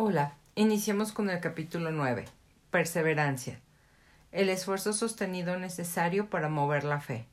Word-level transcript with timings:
Hola, 0.00 0.34
iniciamos 0.54 1.10
con 1.10 1.28
el 1.28 1.40
capítulo 1.40 1.90
9. 1.90 2.26
Perseverancia. 2.70 3.58
El 4.30 4.48
esfuerzo 4.48 4.92
sostenido 4.92 5.58
necesario 5.58 6.30
para 6.30 6.48
mover 6.48 6.84
la 6.84 7.00
fe. 7.00 7.26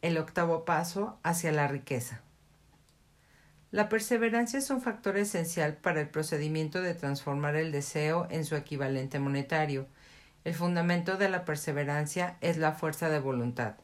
El 0.00 0.16
octavo 0.16 0.64
paso 0.64 1.18
hacia 1.24 1.50
la 1.50 1.66
riqueza. 1.66 2.20
La 3.72 3.88
perseverancia 3.88 4.60
es 4.60 4.70
un 4.70 4.80
factor 4.80 5.16
esencial 5.16 5.76
para 5.76 6.00
el 6.00 6.08
procedimiento 6.08 6.80
de 6.80 6.94
transformar 6.94 7.56
el 7.56 7.72
deseo 7.72 8.28
en 8.30 8.44
su 8.44 8.54
equivalente 8.54 9.18
monetario. 9.18 9.88
El 10.44 10.54
fundamento 10.54 11.16
de 11.16 11.30
la 11.30 11.44
perseverancia 11.44 12.36
es 12.42 12.58
la 12.58 12.74
fuerza 12.74 13.08
de 13.08 13.18
voluntad. 13.18 13.74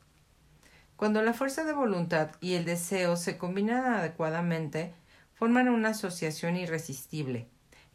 Cuando 0.95 1.21
la 1.21 1.33
fuerza 1.33 1.65
de 1.65 1.73
voluntad 1.73 2.31
y 2.41 2.55
el 2.55 2.65
deseo 2.65 3.17
se 3.17 3.39
combinan 3.39 3.93
adecuadamente, 3.93 4.95
forman 5.35 5.69
una 5.69 5.89
asociación 5.89 6.57
irresistible 6.57 7.49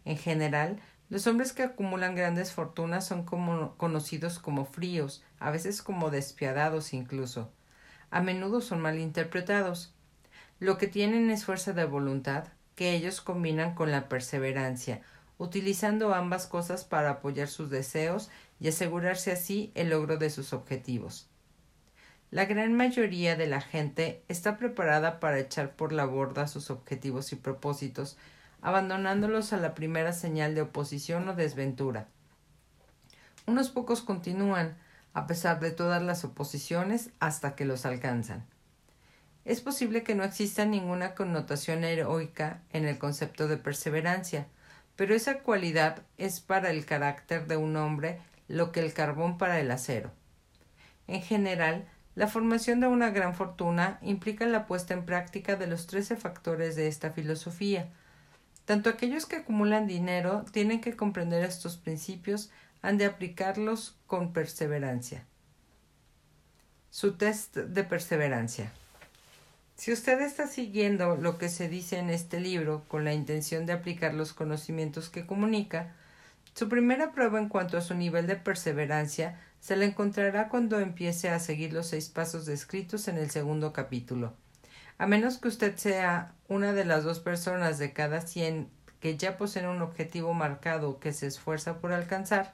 en 0.05 0.17
general, 0.17 0.79
los 1.09 1.27
hombres 1.27 1.53
que 1.53 1.63
acumulan 1.63 2.15
grandes 2.15 2.51
fortunas 2.51 3.05
son 3.05 3.23
conocidos 3.23 4.39
como 4.39 4.65
fríos, 4.65 5.23
a 5.39 5.51
veces 5.51 5.81
como 5.81 6.09
despiadados 6.09 6.93
incluso. 6.93 7.51
A 8.09 8.21
menudo 8.21 8.61
son 8.61 8.81
malinterpretados. 8.81 9.93
Lo 10.59 10.77
que 10.77 10.87
tienen 10.87 11.29
es 11.29 11.45
fuerza 11.45 11.73
de 11.73 11.85
voluntad, 11.85 12.45
que 12.75 12.93
ellos 12.93 13.21
combinan 13.21 13.75
con 13.75 13.91
la 13.91 14.09
perseverancia, 14.09 15.01
utilizando 15.37 16.13
ambas 16.13 16.47
cosas 16.47 16.83
para 16.83 17.11
apoyar 17.11 17.47
sus 17.47 17.69
deseos 17.69 18.29
y 18.59 18.67
asegurarse 18.69 19.31
así 19.31 19.71
el 19.75 19.89
logro 19.89 20.17
de 20.17 20.29
sus 20.29 20.53
objetivos. 20.53 21.27
La 22.31 22.45
gran 22.45 22.73
mayoría 22.73 23.35
de 23.35 23.45
la 23.45 23.61
gente 23.61 24.23
está 24.27 24.57
preparada 24.57 25.19
para 25.19 25.37
echar 25.37 25.75
por 25.75 25.93
la 25.93 26.05
borda 26.05 26.47
sus 26.47 26.71
objetivos 26.71 27.31
y 27.31 27.35
propósitos, 27.35 28.17
abandonándolos 28.63 29.53
a 29.53 29.57
la 29.57 29.75
primera 29.75 30.13
señal 30.13 30.55
de 30.55 30.61
oposición 30.61 31.27
o 31.27 31.35
desventura. 31.35 32.07
Unos 33.45 33.69
pocos 33.69 34.01
continúan, 34.01 34.77
a 35.13 35.27
pesar 35.27 35.59
de 35.59 35.71
todas 35.71 36.01
las 36.01 36.23
oposiciones, 36.23 37.11
hasta 37.19 37.55
que 37.55 37.65
los 37.65 37.85
alcanzan. 37.85 38.45
Es 39.43 39.59
posible 39.59 40.03
que 40.03 40.15
no 40.15 40.23
exista 40.23 40.65
ninguna 40.65 41.13
connotación 41.13 41.83
heroica 41.83 42.61
en 42.71 42.85
el 42.85 42.97
concepto 42.97 43.49
de 43.49 43.57
perseverancia, 43.57 44.47
pero 44.95 45.13
esa 45.13 45.39
cualidad 45.39 46.01
es 46.17 46.39
para 46.39 46.69
el 46.69 46.85
carácter 46.85 47.47
de 47.47 47.57
un 47.57 47.75
hombre 47.75 48.19
lo 48.47 48.71
que 48.71 48.79
el 48.79 48.93
carbón 48.93 49.37
para 49.37 49.59
el 49.59 49.69
acero. 49.71 50.11
En 51.07 51.21
general, 51.21 51.85
la 52.15 52.27
formación 52.27 52.79
de 52.79 52.87
una 52.87 53.09
gran 53.09 53.35
fortuna 53.35 53.99
implica 54.01 54.45
la 54.45 54.67
puesta 54.67 54.93
en 54.93 55.05
práctica 55.05 55.57
de 55.57 55.67
los 55.67 55.87
trece 55.87 56.15
factores 56.15 56.77
de 56.77 56.87
esta 56.87 57.11
filosofía, 57.11 57.89
tanto 58.65 58.89
aquellos 58.89 59.25
que 59.25 59.37
acumulan 59.37 59.87
dinero 59.87 60.45
tienen 60.51 60.81
que 60.81 60.95
comprender 60.95 61.43
estos 61.43 61.77
principios, 61.77 62.49
han 62.81 62.97
de 62.97 63.05
aplicarlos 63.05 63.97
con 64.07 64.33
perseverancia. 64.33 65.25
Su 66.89 67.13
test 67.13 67.57
de 67.57 67.83
perseverancia. 67.83 68.71
Si 69.75 69.91
usted 69.91 70.21
está 70.21 70.47
siguiendo 70.47 71.15
lo 71.15 71.37
que 71.37 71.49
se 71.49 71.67
dice 71.67 71.97
en 71.97 72.09
este 72.09 72.39
libro 72.39 72.83
con 72.87 73.03
la 73.03 73.13
intención 73.13 73.65
de 73.65 73.73
aplicar 73.73 74.13
los 74.13 74.33
conocimientos 74.33 75.09
que 75.09 75.25
comunica, 75.25 75.93
su 76.53 76.69
primera 76.69 77.11
prueba 77.11 77.39
en 77.39 77.49
cuanto 77.49 77.77
a 77.77 77.81
su 77.81 77.95
nivel 77.95 78.27
de 78.27 78.35
perseverancia 78.35 79.39
se 79.59 79.75
la 79.75 79.85
encontrará 79.85 80.49
cuando 80.49 80.79
empiece 80.79 81.29
a 81.29 81.39
seguir 81.39 81.73
los 81.73 81.87
seis 81.87 82.09
pasos 82.09 82.45
descritos 82.45 83.07
en 83.07 83.17
el 83.17 83.31
segundo 83.31 83.73
capítulo 83.73 84.33
a 85.03 85.05
menos 85.05 85.37
que 85.37 85.49
usted 85.49 85.75
sea 85.75 86.33
una 86.47 86.71
de 86.71 86.85
las 86.85 87.03
dos 87.03 87.19
personas 87.19 87.77
de 87.77 87.91
cada 87.91 88.21
cien 88.21 88.69
que 89.01 89.17
ya 89.17 89.35
poseen 89.35 89.65
un 89.65 89.81
objetivo 89.81 90.33
marcado 90.33 91.01
que 91.01 91.11
se 91.11 91.27
esfuerza 91.27 91.79
por 91.79 91.91
alcanzar, 91.91 92.53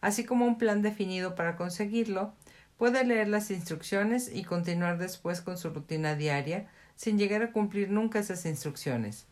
así 0.00 0.24
como 0.24 0.46
un 0.46 0.56
plan 0.56 0.80
definido 0.80 1.34
para 1.34 1.54
conseguirlo, 1.54 2.32
puede 2.78 3.04
leer 3.04 3.28
las 3.28 3.50
instrucciones 3.50 4.30
y 4.32 4.42
continuar 4.42 4.96
después 4.96 5.42
con 5.42 5.58
su 5.58 5.68
rutina 5.68 6.14
diaria 6.14 6.66
sin 6.96 7.18
llegar 7.18 7.42
a 7.42 7.52
cumplir 7.52 7.90
nunca 7.90 8.20
esas 8.20 8.46
instrucciones. 8.46 9.26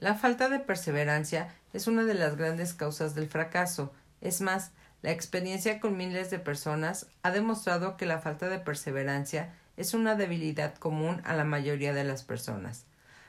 La 0.00 0.16
falta 0.16 0.48
de 0.48 0.58
perseverancia 0.58 1.54
es 1.72 1.86
una 1.86 2.02
de 2.02 2.14
las 2.14 2.36
grandes 2.36 2.74
causas 2.74 3.14
del 3.14 3.28
fracaso. 3.28 3.92
Es 4.20 4.40
más, 4.40 4.72
la 5.00 5.12
experiencia 5.12 5.78
con 5.78 5.96
miles 5.96 6.30
de 6.30 6.40
personas 6.40 7.06
ha 7.22 7.30
demostrado 7.30 7.96
que 7.96 8.04
la 8.04 8.18
falta 8.18 8.48
de 8.48 8.58
perseverancia 8.58 9.54
es 9.76 9.94
una 9.94 10.14
debilidad 10.14 10.74
común 10.74 11.20
a 11.24 11.34
la 11.34 11.44
mayoría 11.44 11.92
de 11.92 12.04
las 12.04 12.22
personas. 12.22 12.86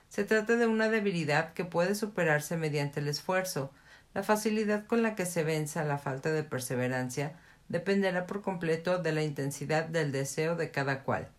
Se 0.09 0.23
trata 0.23 0.55
de 0.55 0.67
una 0.67 0.89
debilidad 0.89 1.53
que 1.53 1.65
puede 1.65 1.95
superarse 1.95 2.57
mediante 2.57 2.99
el 2.99 3.07
esfuerzo. 3.07 3.71
La 4.13 4.23
facilidad 4.23 4.85
con 4.85 5.01
la 5.01 5.15
que 5.15 5.25
se 5.25 5.43
venza 5.43 5.83
la 5.83 5.97
falta 5.97 6.31
de 6.31 6.43
perseverancia 6.43 7.33
dependerá 7.67 8.27
por 8.27 8.41
completo 8.41 8.99
de 8.99 9.11
la 9.11 9.23
intensidad 9.23 9.85
del 9.85 10.11
deseo 10.11 10.55
de 10.55 10.71
cada 10.71 11.03
cual. 11.03 11.29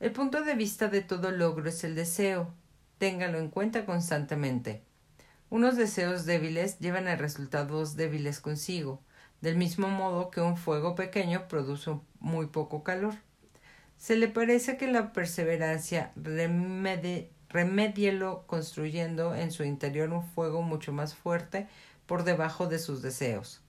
El 0.00 0.12
punto 0.12 0.42
de 0.42 0.54
vista 0.54 0.88
de 0.88 1.00
todo 1.00 1.30
logro 1.30 1.68
es 1.68 1.84
el 1.84 1.94
deseo. 1.94 2.52
Téngalo 2.98 3.38
en 3.38 3.48
cuenta 3.48 3.86
constantemente. 3.86 4.82
Unos 5.48 5.76
deseos 5.76 6.24
débiles 6.24 6.78
llevan 6.78 7.08
a 7.08 7.16
resultados 7.16 7.96
débiles 7.96 8.40
consigo, 8.40 9.02
del 9.40 9.56
mismo 9.56 9.88
modo 9.88 10.30
que 10.30 10.40
un 10.40 10.56
fuego 10.56 10.94
pequeño 10.94 11.46
produce 11.48 11.98
muy 12.20 12.46
poco 12.46 12.82
calor. 12.82 13.14
Se 14.02 14.16
le 14.16 14.26
parece 14.26 14.76
que 14.76 14.88
la 14.88 15.12
perseverancia 15.12 16.10
remedielo 17.48 18.42
construyendo 18.48 19.36
en 19.36 19.52
su 19.52 19.62
interior 19.62 20.12
un 20.12 20.24
fuego 20.24 20.60
mucho 20.62 20.92
más 20.92 21.14
fuerte 21.14 21.68
por 22.06 22.24
debajo 22.24 22.66
de 22.66 22.80
sus 22.80 23.00
deseos. 23.00 23.60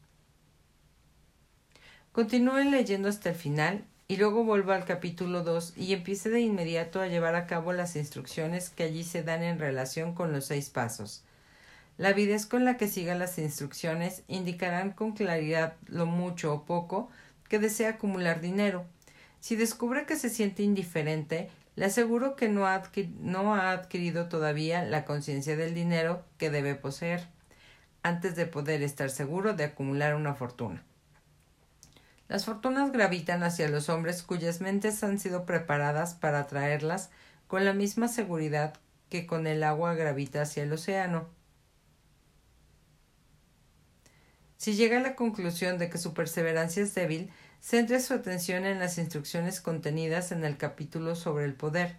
Continúe 2.13 2.63
leyendo 2.63 3.09
hasta 3.09 3.29
el 3.29 3.35
final 3.35 3.85
y 4.07 4.17
luego 4.17 4.43
vuelva 4.43 4.73
al 4.73 4.85
capítulo 4.85 5.43
2 5.43 5.73
y 5.77 5.93
empiece 5.93 6.31
de 6.31 6.41
inmediato 6.41 6.99
a 6.99 7.05
llevar 7.05 7.35
a 7.35 7.45
cabo 7.45 7.71
las 7.71 7.95
instrucciones 7.95 8.71
que 8.71 8.81
allí 8.81 9.03
se 9.03 9.21
dan 9.21 9.43
en 9.43 9.59
relación 9.59 10.15
con 10.15 10.33
los 10.33 10.45
seis 10.45 10.71
pasos. 10.71 11.23
La 11.99 12.09
avidez 12.09 12.47
con 12.47 12.65
la 12.65 12.77
que 12.77 12.87
siga 12.87 13.13
las 13.13 13.37
instrucciones 13.37 14.23
indicarán 14.27 14.93
con 14.93 15.11
claridad 15.11 15.75
lo 15.85 16.07
mucho 16.07 16.51
o 16.55 16.65
poco 16.65 17.11
que 17.47 17.59
desea 17.59 17.89
acumular 17.89 18.41
dinero, 18.41 18.87
si 19.43 19.57
descubre 19.57 20.05
que 20.05 20.15
se 20.15 20.29
siente 20.29 20.63
indiferente, 20.63 21.49
le 21.75 21.83
aseguro 21.83 22.37
que 22.37 22.47
no 22.47 22.65
ha, 22.65 23.71
adquirido 23.71 24.29
todavía 24.29 24.85
la 24.85 25.03
conciencia 25.03 25.57
del 25.57 25.73
dinero 25.73 26.23
que 26.37 26.49
debe 26.49 26.75
poseer, 26.75 27.27
antes 28.03 28.37
de 28.37 28.45
poder 28.45 28.81
estar 28.83 29.09
seguro 29.09 29.53
de 29.53 29.65
acumular 29.65 30.15
una 30.15 30.33
fortuna. 30.33 30.81
Las 32.29 32.45
fortunas 32.45 32.93
gravitan 32.93 33.43
hacia 33.43 33.67
los 33.67 33.89
hombres 33.89 34.23
cuyas 34.23 34.61
mentes 34.61 35.03
han 35.03 35.19
sido 35.19 35.45
preparadas 35.45 36.13
para 36.13 36.39
atraerlas 36.39 37.09
con 37.47 37.65
la 37.65 37.73
misma 37.73 38.07
seguridad 38.07 38.75
que 39.09 39.27
con 39.27 39.45
el 39.45 39.63
agua 39.63 39.93
gravita 39.93 40.43
hacia 40.43 40.63
el 40.63 40.71
océano. 40.71 41.27
Si 44.55 44.75
llega 44.75 44.99
a 44.99 45.01
la 45.01 45.17
conclusión 45.17 45.77
de 45.79 45.89
que 45.89 45.97
su 45.97 46.13
perseverancia 46.13 46.81
es 46.81 46.95
débil, 46.95 47.29
Centre 47.63 48.01
su 48.01 48.13
atención 48.13 48.65
en 48.65 48.77
las 48.77 48.97
instrucciones 48.97 49.61
contenidas 49.61 50.33
en 50.33 50.43
el 50.43 50.57
capítulo 50.57 51.15
sobre 51.15 51.45
el 51.45 51.53
poder. 51.53 51.95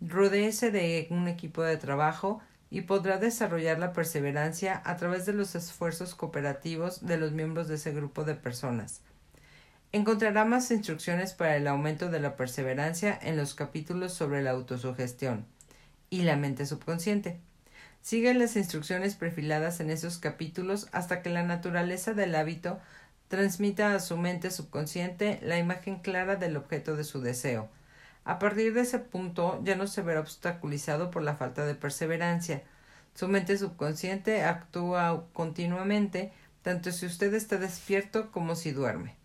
Rodéese 0.00 0.70
de 0.70 1.08
un 1.10 1.26
equipo 1.26 1.64
de 1.64 1.76
trabajo 1.76 2.40
y 2.70 2.82
podrá 2.82 3.18
desarrollar 3.18 3.80
la 3.80 3.92
perseverancia 3.92 4.80
a 4.84 4.96
través 4.96 5.26
de 5.26 5.32
los 5.32 5.56
esfuerzos 5.56 6.14
cooperativos 6.14 7.04
de 7.04 7.16
los 7.16 7.32
miembros 7.32 7.66
de 7.66 7.74
ese 7.74 7.90
grupo 7.90 8.22
de 8.22 8.36
personas. 8.36 9.00
Encontrará 9.90 10.44
más 10.44 10.70
instrucciones 10.70 11.32
para 11.34 11.56
el 11.56 11.66
aumento 11.66 12.10
de 12.10 12.20
la 12.20 12.36
perseverancia 12.36 13.18
en 13.20 13.36
los 13.36 13.56
capítulos 13.56 14.12
sobre 14.12 14.44
la 14.44 14.52
autosugestión 14.52 15.46
y 16.10 16.22
la 16.22 16.36
mente 16.36 16.64
subconsciente. 16.64 17.40
Sigue 18.02 18.32
las 18.34 18.54
instrucciones 18.54 19.16
perfiladas 19.16 19.80
en 19.80 19.90
esos 19.90 20.18
capítulos 20.18 20.86
hasta 20.92 21.22
que 21.22 21.30
la 21.30 21.42
naturaleza 21.42 22.14
del 22.14 22.36
hábito 22.36 22.78
transmita 23.28 23.94
a 23.94 24.00
su 24.00 24.16
mente 24.16 24.50
subconsciente 24.50 25.38
la 25.42 25.58
imagen 25.58 26.00
clara 26.00 26.36
del 26.36 26.56
objeto 26.56 26.96
de 26.96 27.04
su 27.04 27.20
deseo. 27.20 27.68
A 28.24 28.38
partir 28.38 28.74
de 28.74 28.82
ese 28.82 28.98
punto 28.98 29.60
ya 29.64 29.76
no 29.76 29.86
se 29.86 30.02
verá 30.02 30.20
obstaculizado 30.20 31.10
por 31.10 31.22
la 31.22 31.36
falta 31.36 31.64
de 31.64 31.74
perseverancia. 31.74 32.62
Su 33.14 33.28
mente 33.28 33.56
subconsciente 33.56 34.44
actúa 34.44 35.26
continuamente, 35.32 36.32
tanto 36.62 36.92
si 36.92 37.06
usted 37.06 37.32
está 37.34 37.58
despierto 37.58 38.30
como 38.32 38.54
si 38.54 38.72
duerme. 38.72 39.16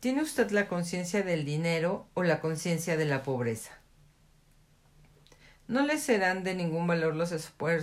¿Tiene 0.00 0.22
usted 0.22 0.50
la 0.50 0.66
conciencia 0.66 1.22
del 1.22 1.44
dinero 1.44 2.06
o 2.14 2.22
la 2.22 2.40
conciencia 2.40 2.96
de 2.96 3.04
la 3.04 3.22
pobreza? 3.22 3.72
No 5.68 5.82
le 5.82 5.98
serán 5.98 6.42
de 6.42 6.56
ningún 6.56 6.88
valor 6.88 7.14
los, 7.14 7.32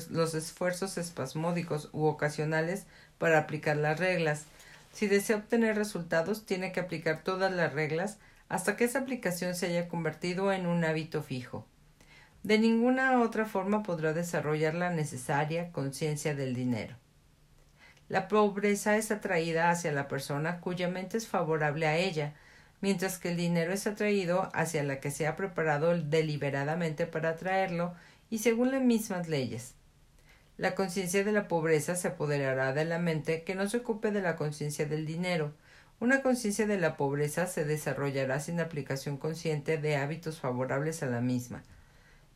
los 0.09 0.33
esfuerzos 0.33 0.97
espasmódicos 0.97 1.89
u 1.93 2.03
ocasionales 2.05 2.85
para 3.17 3.39
aplicar 3.39 3.77
las 3.77 3.99
reglas. 3.99 4.45
Si 4.91 5.07
desea 5.07 5.37
obtener 5.37 5.75
resultados, 5.75 6.45
tiene 6.45 6.71
que 6.71 6.79
aplicar 6.79 7.23
todas 7.23 7.51
las 7.51 7.73
reglas 7.73 8.17
hasta 8.49 8.75
que 8.75 8.85
esa 8.85 8.99
aplicación 8.99 9.55
se 9.55 9.67
haya 9.67 9.87
convertido 9.87 10.51
en 10.51 10.67
un 10.67 10.83
hábito 10.85 11.21
fijo. 11.21 11.65
De 12.43 12.59
ninguna 12.59 13.21
otra 13.21 13.45
forma 13.45 13.83
podrá 13.83 14.13
desarrollar 14.13 14.73
la 14.73 14.89
necesaria 14.89 15.71
conciencia 15.71 16.33
del 16.33 16.53
dinero. 16.53 16.95
La 18.09 18.29
pobreza 18.29 18.95
es 18.95 19.11
atraída 19.11 19.69
hacia 19.69 19.91
la 19.91 20.07
persona 20.07 20.61
cuya 20.61 20.87
mente 20.87 21.17
es 21.17 21.27
favorable 21.27 21.87
a 21.87 21.97
ella, 21.97 22.33
mientras 22.79 23.17
que 23.17 23.31
el 23.31 23.37
dinero 23.37 23.73
es 23.73 23.85
atraído 23.85 24.49
hacia 24.53 24.83
la 24.83 25.01
que 25.01 25.11
se 25.11 25.27
ha 25.27 25.35
preparado 25.35 25.97
deliberadamente 25.97 27.05
para 27.05 27.31
atraerlo 27.31 27.93
y 28.29 28.37
según 28.37 28.71
las 28.71 28.81
mismas 28.81 29.27
leyes. 29.27 29.73
La 30.57 30.73
conciencia 30.73 31.23
de 31.23 31.31
la 31.31 31.47
pobreza 31.47 31.95
se 31.95 32.07
apoderará 32.07 32.73
de 32.73 32.83
la 32.83 32.97
mente 32.97 33.43
que 33.43 33.53
no 33.53 33.69
se 33.69 33.77
ocupe 33.77 34.09
de 34.09 34.23
la 34.23 34.35
conciencia 34.35 34.87
del 34.87 35.05
dinero. 35.05 35.53
Una 35.99 36.23
conciencia 36.23 36.65
de 36.65 36.79
la 36.79 36.97
pobreza 36.97 37.45
se 37.45 37.63
desarrollará 37.63 38.39
sin 38.39 38.59
aplicación 38.59 39.17
consciente 39.17 39.77
de 39.77 39.97
hábitos 39.97 40.39
favorables 40.39 41.03
a 41.03 41.05
la 41.05 41.21
misma. 41.21 41.63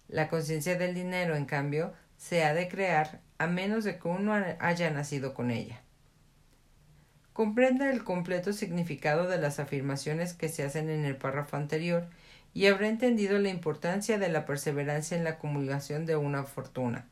La 0.07 0.29
conciencia 0.29 0.77
del 0.77 0.93
dinero, 0.93 1.35
en 1.35 1.45
cambio, 1.45 1.93
se 2.15 2.43
ha 2.43 2.53
de 2.53 2.67
crear 2.67 3.21
a 3.39 3.47
menos 3.47 3.83
de 3.83 3.97
que 3.97 4.07
uno 4.07 4.35
haya 4.59 4.91
nacido 4.91 5.33
con 5.33 5.49
ella. 5.49 5.81
Comprenda 7.33 7.89
el 7.89 8.03
completo 8.03 8.53
significado 8.53 9.27
de 9.27 9.39
las 9.39 9.59
afirmaciones 9.59 10.35
que 10.35 10.47
se 10.47 10.63
hacen 10.63 10.91
en 10.91 11.05
el 11.05 11.17
párrafo 11.17 11.57
anterior 11.57 12.07
y 12.53 12.67
habrá 12.67 12.87
entendido 12.87 13.39
la 13.39 13.49
importancia 13.49 14.19
de 14.19 14.29
la 14.29 14.45
perseverancia 14.45 15.17
en 15.17 15.23
la 15.23 15.31
acumulación 15.31 16.05
de 16.05 16.17
una 16.17 16.43
fortuna. 16.43 17.07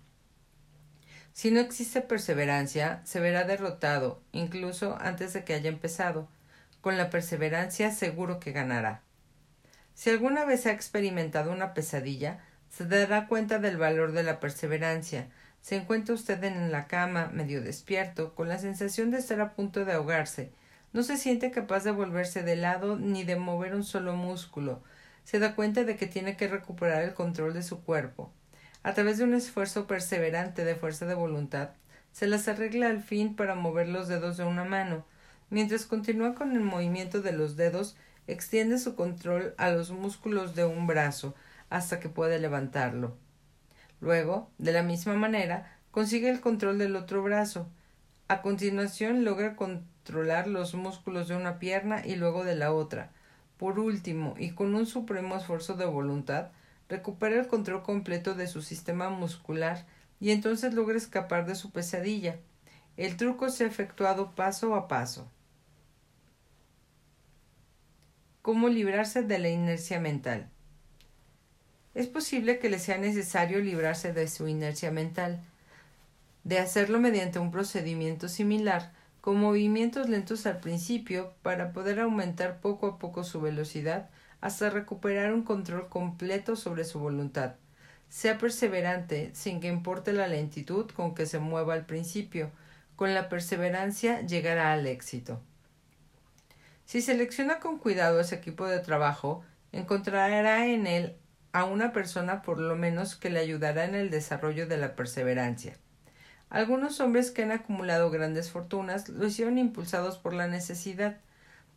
Si 1.34 1.52
no 1.52 1.60
existe 1.60 2.02
perseverancia, 2.02 3.02
se 3.06 3.20
verá 3.20 3.44
derrotado, 3.44 4.22
incluso 4.31 4.98
antes 5.00 5.34
de 5.34 5.44
que 5.44 5.54
haya 5.54 5.70
empezado. 5.70 6.28
Con 6.81 6.98
la 6.98 7.10
perseverancia 7.10 7.92
seguro 7.92 8.40
que 8.40 8.52
ganará. 8.52 9.02
Si 9.94 10.10
alguna 10.10 10.46
vez 10.46 10.66
ha 10.66 10.72
experimentado 10.72 11.52
una 11.52 11.74
pesadilla, 11.74 12.40
se 12.70 12.86
dará 12.86 13.28
cuenta 13.28 13.60
del 13.60 13.78
valor 13.78 14.14
de 14.14 14.24
la 14.24 14.40
perseverancia. 14.40 15.28
Se 15.62 15.76
encuentra 15.76 16.16
usted 16.16 16.42
en 16.44 16.72
la 16.72 16.88
cama, 16.88 17.30
medio 17.34 17.62
despierto, 17.62 18.34
con 18.34 18.48
la 18.48 18.60
sensación 18.60 19.12
de 19.12 19.18
estar 19.18 19.42
a 19.42 19.54
punto 19.56 19.84
de 19.84 19.94
ahogarse. 19.94 20.52
No 20.94 21.04
se 21.04 21.18
siente 21.18 21.52
capaz 21.52 21.84
de 21.84 21.92
volverse 21.92 22.44
de 22.44 22.56
lado 22.56 22.98
ni 22.98 23.24
de 23.24 23.36
mover 23.36 23.75
un 23.75 23.84
solo 23.84 24.16
músculo. 24.16 24.82
Se 25.24 25.40
da 25.40 25.54
cuenta 25.54 25.84
de 25.84 25.96
que 25.98 26.08
tiene 26.08 26.38
que 26.38 26.48
recuperar 26.48 27.04
el 27.04 27.14
control 27.14 27.54
de 27.54 27.64
su 27.64 27.84
cuerpo. 27.84 28.32
A 28.81 28.94
través 28.94 29.18
de 29.18 29.26
un 29.26 29.34
esfuerzo 29.34 29.88
perseverante 29.88 30.64
de 30.64 30.76
fuerza 30.76 31.06
de 31.06 31.14
voluntad, 31.14 31.72
se 32.14 32.28
las 32.28 32.48
arregla 32.48 32.88
al 32.88 33.04
fin 33.04 33.36
para 33.36 33.56
mover 33.56 33.90
los 33.90 34.08
dedos 34.08 34.38
de 34.38 34.46
una 34.46 34.64
mano. 34.64 35.06
Mientras 35.50 35.86
continúa 35.86 36.34
con 36.34 36.54
el 36.54 36.62
movimiento 36.62 37.22
de 37.22 37.34
los 37.34 37.58
dedos, 37.58 37.98
extiende 38.28 38.78
su 38.78 38.96
control 38.96 39.54
a 39.58 39.70
los 39.72 39.92
músculos 39.92 40.56
de 40.56 40.64
un 40.64 40.88
brazo, 40.88 41.36
hasta 41.70 42.00
que 42.00 42.10
puede 42.10 42.40
levantarlo. 42.40 43.18
Luego, 44.00 44.50
de 44.58 44.72
la 44.72 44.84
misma 44.84 45.16
manera, 45.16 45.78
consigue 45.92 46.30
el 46.30 46.40
control 46.40 46.78
del 46.78 46.96
otro 46.96 47.22
brazo. 47.22 47.68
A 48.28 48.42
continuación 48.42 49.25
logra 49.25 49.56
controlar 49.56 50.48
los 50.48 50.74
músculos 50.74 51.28
de 51.28 51.36
una 51.36 51.60
pierna 51.60 52.06
y 52.06 52.16
luego 52.16 52.46
de 52.46 52.56
la 52.56 52.72
otra. 52.72 53.12
Por 53.58 53.78
último, 53.80 54.36
y 54.38 54.52
con 54.52 54.74
un 54.74 54.86
supremo 54.86 55.36
esfuerzo 55.36 55.74
de 55.74 55.86
voluntad, 55.86 56.52
recupera 56.89 57.39
el 57.39 57.47
control 57.47 57.83
completo 57.83 58.36
de 58.36 58.47
su 58.47 58.62
sistema 58.62 59.09
muscular 59.09 59.86
y 60.19 60.31
entonces 60.31 60.74
logra 60.74 60.97
escapar 60.97 61.45
de 61.45 61.56
su 61.56 61.71
pesadilla. 61.71 62.38
El 62.97 63.15
truco 63.15 63.50
se 63.50 63.63
ha 63.63 63.68
efectuado 63.68 64.36
paso 64.36 64.75
a 64.75 64.88
paso. 64.89 65.31
¿Cómo 68.41 68.68
librarse 68.68 69.24
de 69.24 69.39
la 69.39 69.50
inercia 69.50 70.00
mental? 70.00 70.50
es 72.00 72.07
posible 72.07 72.59
que 72.59 72.69
le 72.69 72.80
sea 72.80 72.97
necesario 72.97 73.59
librarse 73.59 74.13
de 74.13 74.30
su 74.30 74.47
inercia 74.47 74.89
mental. 74.89 75.41
De 76.45 76.59
hacerlo 76.59 77.00
mediante 77.00 77.39
un 77.39 77.51
procedimiento 77.51 78.30
similar, 78.30 78.94
con 79.19 79.38
movimientos 79.38 80.07
lentos 80.07 80.45
al 80.45 80.62
principio, 80.62 81.33
para 81.41 81.74
poder 81.74 82.00
aumentar 82.00 82.62
poco 82.62 82.88
a 82.88 83.00
poco 83.00 83.25
su 83.25 83.41
velocidad 83.41 84.09
hasta 84.41 84.69
recuperar 84.69 85.33
un 85.33 85.44
control 85.44 85.89
completo 85.89 86.56
sobre 86.56 86.83
su 86.83 87.00
voluntad. 87.00 87.56
Sea 88.09 88.38
perseverante, 88.38 89.31
sin 89.33 89.59
que 89.59 89.68
importe 89.68 90.13
la 90.13 90.27
lentitud 90.27 90.89
con 90.91 91.13
que 91.13 91.25
se 91.25 91.39
mueva 91.39 91.74
al 91.74 91.86
principio. 91.86 92.51
Con 92.95 93.13
la 93.13 93.30
perseverancia 93.30 94.21
llegará 94.21 94.74
al 94.74 94.88
éxito. 94.88 95.39
Si 96.86 97.01
selecciona 97.01 97.59
con 97.59 97.77
cuidado 97.77 98.19
ese 98.19 98.36
equipo 98.36 98.65
de 98.65 98.80
trabajo, 98.80 99.44
encontrará 99.71 100.65
en 100.65 100.88
él 100.88 101.15
a 101.51 101.65
una 101.65 101.91
persona 101.94 102.41
por 102.41 102.59
lo 102.59 102.75
menos 102.75 103.15
que 103.15 103.30
le 103.30 103.39
ayudará 103.39 103.86
en 103.86 103.95
el 103.95 104.09
desarrollo 104.09 104.68
de 104.68 104.77
la 104.77 104.95
perseverancia. 104.95 105.77
Algunos 106.50 107.00
hombres 107.00 107.30
que 107.30 107.44
han 107.44 107.51
acumulado 107.51 108.09
grandes 108.09 108.50
fortunas 108.50 109.07
lo 109.09 109.27
hicieron 109.27 109.59
impulsados 109.59 110.18
por 110.18 110.33
la 110.33 110.47
necesidad. 110.47 111.18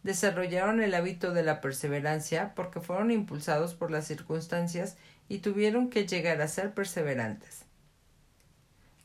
Desarrollaron 0.02 0.80
el 0.80 0.94
hábito 0.94 1.32
de 1.32 1.42
la 1.42 1.60
perseverancia 1.60 2.54
porque 2.54 2.80
fueron 2.80 3.10
impulsados 3.10 3.74
por 3.74 3.90
las 3.90 4.06
circunstancias 4.06 4.96
y 5.28 5.38
tuvieron 5.38 5.90
que 5.90 6.06
llegar 6.06 6.40
a 6.42 6.48
ser 6.48 6.74
perseverantes. 6.74 7.64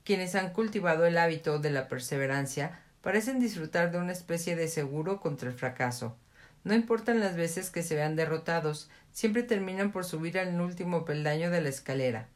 Quienes 0.04 0.36
han 0.36 0.52
cultivado 0.52 1.06
el 1.06 1.18
hábito 1.18 1.60
de 1.60 1.70
la 1.70 1.88
perseverancia 1.88 2.80
parecen 3.02 3.40
disfrutar 3.40 3.92
de 3.92 4.00
una 4.00 4.12
especie 4.12 4.56
de 4.56 4.68
seguro 4.68 5.20
contra 5.20 5.50
el 5.50 5.56
fracaso. 5.56 6.18
No 6.64 6.74
importan 6.74 7.20
las 7.20 7.36
veces 7.36 7.70
que 7.70 7.84
se 7.84 7.96
vean 7.96 8.16
derrotados, 8.16 8.90
siempre 9.12 9.44
terminan 9.44 9.92
por 9.92 10.04
subir 10.04 10.40
al 10.40 10.60
último 10.60 11.06
peldaño 11.06 11.50
de 11.52 11.62
la 11.62 11.70
escalera. 11.70 12.28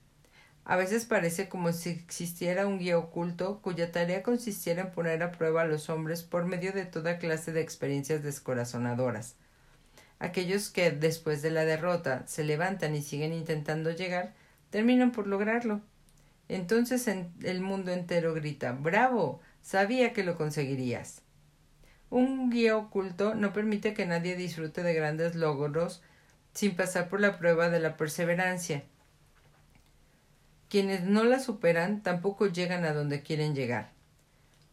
A 0.72 0.78
veces 0.78 1.04
parece 1.04 1.50
como 1.50 1.74
si 1.74 1.90
existiera 1.90 2.66
un 2.66 2.80
guía 2.80 2.98
oculto 2.98 3.60
cuya 3.62 3.92
tarea 3.92 4.24
consistiera 4.24 4.84
en 4.84 4.92
poner 4.92 5.22
a 5.22 5.34
prueba 5.34 5.64
a 5.64 5.66
los 5.66 5.90
hombres 5.90 6.24
por 6.24 6.46
medio 6.46 6.72
de 6.72 6.86
toda 6.86 7.18
clase 7.18 7.52
de 7.52 7.60
experiencias 7.60 8.24
descorazonadoras. 8.24 9.36
Aquellos 10.18 10.70
que, 10.70 10.92
después 10.92 11.42
de 11.42 11.52
la 11.52 11.66
derrota, 11.66 12.24
se 12.26 12.46
levantan 12.46 12.96
y 12.96 13.02
siguen 13.02 13.34
intentando 13.34 13.92
llegar, 13.92 14.34
terminan 14.70 15.12
por 15.12 15.28
lograrlo. 15.28 15.82
Entonces 16.48 17.06
el 17.06 17.60
mundo 17.60 17.92
entero 17.92 18.34
grita 18.34 18.72
Bravo. 18.72 19.42
Sabía 19.62 20.14
que 20.14 20.24
lo 20.24 20.38
conseguirías. 20.38 21.22
Un 22.10 22.50
guía 22.50 22.78
oculto 22.78 23.36
no 23.36 23.52
permite 23.52 23.94
que 23.94 24.06
nadie 24.06 24.38
disfrute 24.38 24.84
de 24.84 24.94
grandes 24.94 25.36
logros 25.36 26.02
sin 26.54 26.78
pasar 26.78 27.10
por 27.10 27.20
la 27.20 27.38
prueba 27.38 27.68
de 27.68 27.82
la 27.82 27.98
perseverancia. 27.98 28.86
Quienes 30.72 31.04
no 31.04 31.26
la 31.26 31.40
superan 31.40 32.02
tampoco 32.02 32.48
llegan 32.48 32.86
a 32.86 32.94
donde 32.94 33.22
quieren 33.22 33.54
llegar. 33.54 33.92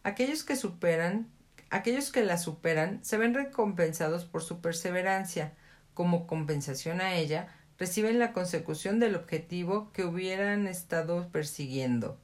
Aquellos 0.05 0.45
que 0.45 0.55
superan, 0.55 1.27
aquellos 1.71 2.13
que 2.13 2.25
la 2.25 2.39
superan 2.39 3.05
se 3.05 3.17
ven 3.17 3.35
recompensados 3.35 4.25
por 4.25 4.45
su 4.45 4.61
perseverancia. 4.61 5.55
Como 5.95 6.29
compensación 6.29 7.01
a 7.01 7.17
ella, 7.17 7.49
reciben 7.79 8.21
la 8.21 8.33
consecución 8.33 9.01
del 9.01 9.17
objetivo 9.17 9.91
que 9.93 10.05
hubieran 10.05 10.69
estado 10.69 11.29
persiguiendo. 11.31 12.17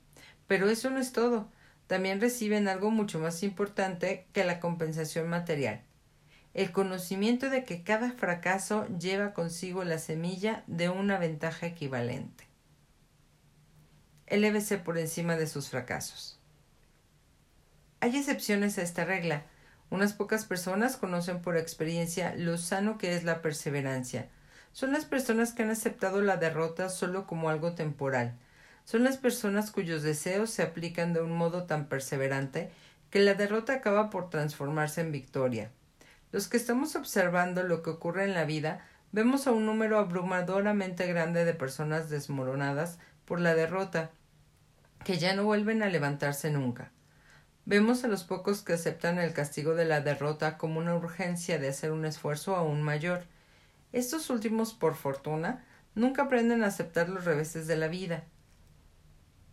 Pero 0.46 0.70
eso 0.70 0.90
no 0.90 1.00
es 1.00 1.12
todo 1.12 1.48
también 1.88 2.20
reciben 2.20 2.66
algo 2.68 2.90
mucho 2.90 3.18
más 3.18 3.42
importante 3.42 4.26
que 4.32 4.44
la 4.44 4.58
compensación 4.58 5.28
material 5.28 5.82
el 6.54 6.70
conocimiento 6.70 7.50
de 7.50 7.64
que 7.64 7.82
cada 7.82 8.12
fracaso 8.12 8.86
lleva 8.96 9.34
consigo 9.34 9.82
la 9.82 9.98
semilla 9.98 10.62
de 10.68 10.88
una 10.88 11.18
ventaja 11.18 11.66
equivalente. 11.66 12.53
Elévese 14.34 14.78
por 14.78 14.98
encima 14.98 15.36
de 15.36 15.46
sus 15.46 15.68
fracasos. 15.68 16.40
Hay 18.00 18.16
excepciones 18.16 18.78
a 18.78 18.82
esta 18.82 19.04
regla. 19.04 19.44
Unas 19.90 20.12
pocas 20.12 20.44
personas 20.44 20.96
conocen 20.96 21.40
por 21.40 21.56
experiencia 21.56 22.34
lo 22.36 22.58
sano 22.58 22.98
que 22.98 23.14
es 23.14 23.22
la 23.22 23.42
perseverancia. 23.42 24.28
Son 24.72 24.92
las 24.92 25.04
personas 25.04 25.52
que 25.52 25.62
han 25.62 25.70
aceptado 25.70 26.20
la 26.20 26.36
derrota 26.36 26.88
solo 26.88 27.28
como 27.28 27.48
algo 27.48 27.76
temporal, 27.76 28.36
son 28.84 29.04
las 29.04 29.18
personas 29.18 29.70
cuyos 29.70 30.02
deseos 30.02 30.50
se 30.50 30.62
aplican 30.62 31.12
de 31.12 31.22
un 31.22 31.32
modo 31.32 31.64
tan 31.64 31.88
perseverante 31.88 32.70
que 33.10 33.20
la 33.20 33.34
derrota 33.34 33.74
acaba 33.74 34.10
por 34.10 34.30
transformarse 34.30 35.00
en 35.00 35.12
victoria. 35.12 35.70
Los 36.32 36.48
que 36.48 36.56
estamos 36.56 36.96
observando 36.96 37.62
lo 37.62 37.82
que 37.82 37.90
ocurre 37.90 38.24
en 38.24 38.34
la 38.34 38.44
vida 38.44 38.84
vemos 39.12 39.46
a 39.46 39.52
un 39.52 39.64
número 39.64 40.00
abrumadoramente 40.00 41.06
grande 41.06 41.44
de 41.44 41.54
personas 41.54 42.10
desmoronadas 42.10 42.98
por 43.24 43.40
la 43.40 43.54
derrota, 43.54 44.10
que 45.04 45.18
ya 45.18 45.34
no 45.34 45.44
vuelven 45.44 45.82
a 45.82 45.88
levantarse 45.88 46.50
nunca. 46.50 46.90
Vemos 47.66 48.04
a 48.04 48.08
los 48.08 48.24
pocos 48.24 48.62
que 48.62 48.72
aceptan 48.72 49.18
el 49.18 49.32
castigo 49.32 49.74
de 49.74 49.84
la 49.84 50.00
derrota 50.00 50.58
como 50.58 50.80
una 50.80 50.94
urgencia 50.94 51.58
de 51.58 51.68
hacer 51.68 51.92
un 51.92 52.04
esfuerzo 52.04 52.56
aún 52.56 52.82
mayor. 52.82 53.24
Estos 53.92 54.28
últimos, 54.30 54.74
por 54.74 54.94
fortuna, 54.96 55.64
nunca 55.94 56.24
aprenden 56.24 56.62
a 56.64 56.66
aceptar 56.66 57.08
los 57.08 57.24
reveses 57.24 57.66
de 57.66 57.76
la 57.76 57.88
vida 57.88 58.24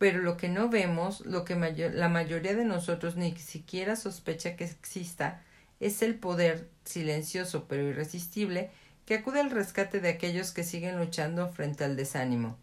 pero 0.02 0.18
lo 0.18 0.36
que 0.36 0.48
no 0.48 0.68
vemos, 0.68 1.20
lo 1.26 1.44
que 1.44 1.54
la 1.54 2.08
mayoría 2.08 2.56
de 2.56 2.64
nosotros 2.64 3.14
ni 3.14 3.36
siquiera 3.36 3.94
sospecha 3.94 4.56
que 4.56 4.64
exista, 4.64 5.40
es 5.78 6.02
el 6.02 6.16
poder 6.16 6.68
silencioso 6.84 7.68
pero 7.68 7.84
irresistible 7.84 8.72
que 9.06 9.14
acude 9.14 9.38
al 9.38 9.52
rescate 9.52 10.00
de 10.00 10.08
aquellos 10.08 10.50
que 10.50 10.64
siguen 10.64 10.98
luchando 10.98 11.48
frente 11.50 11.84
al 11.84 11.94
desánimo. 11.94 12.58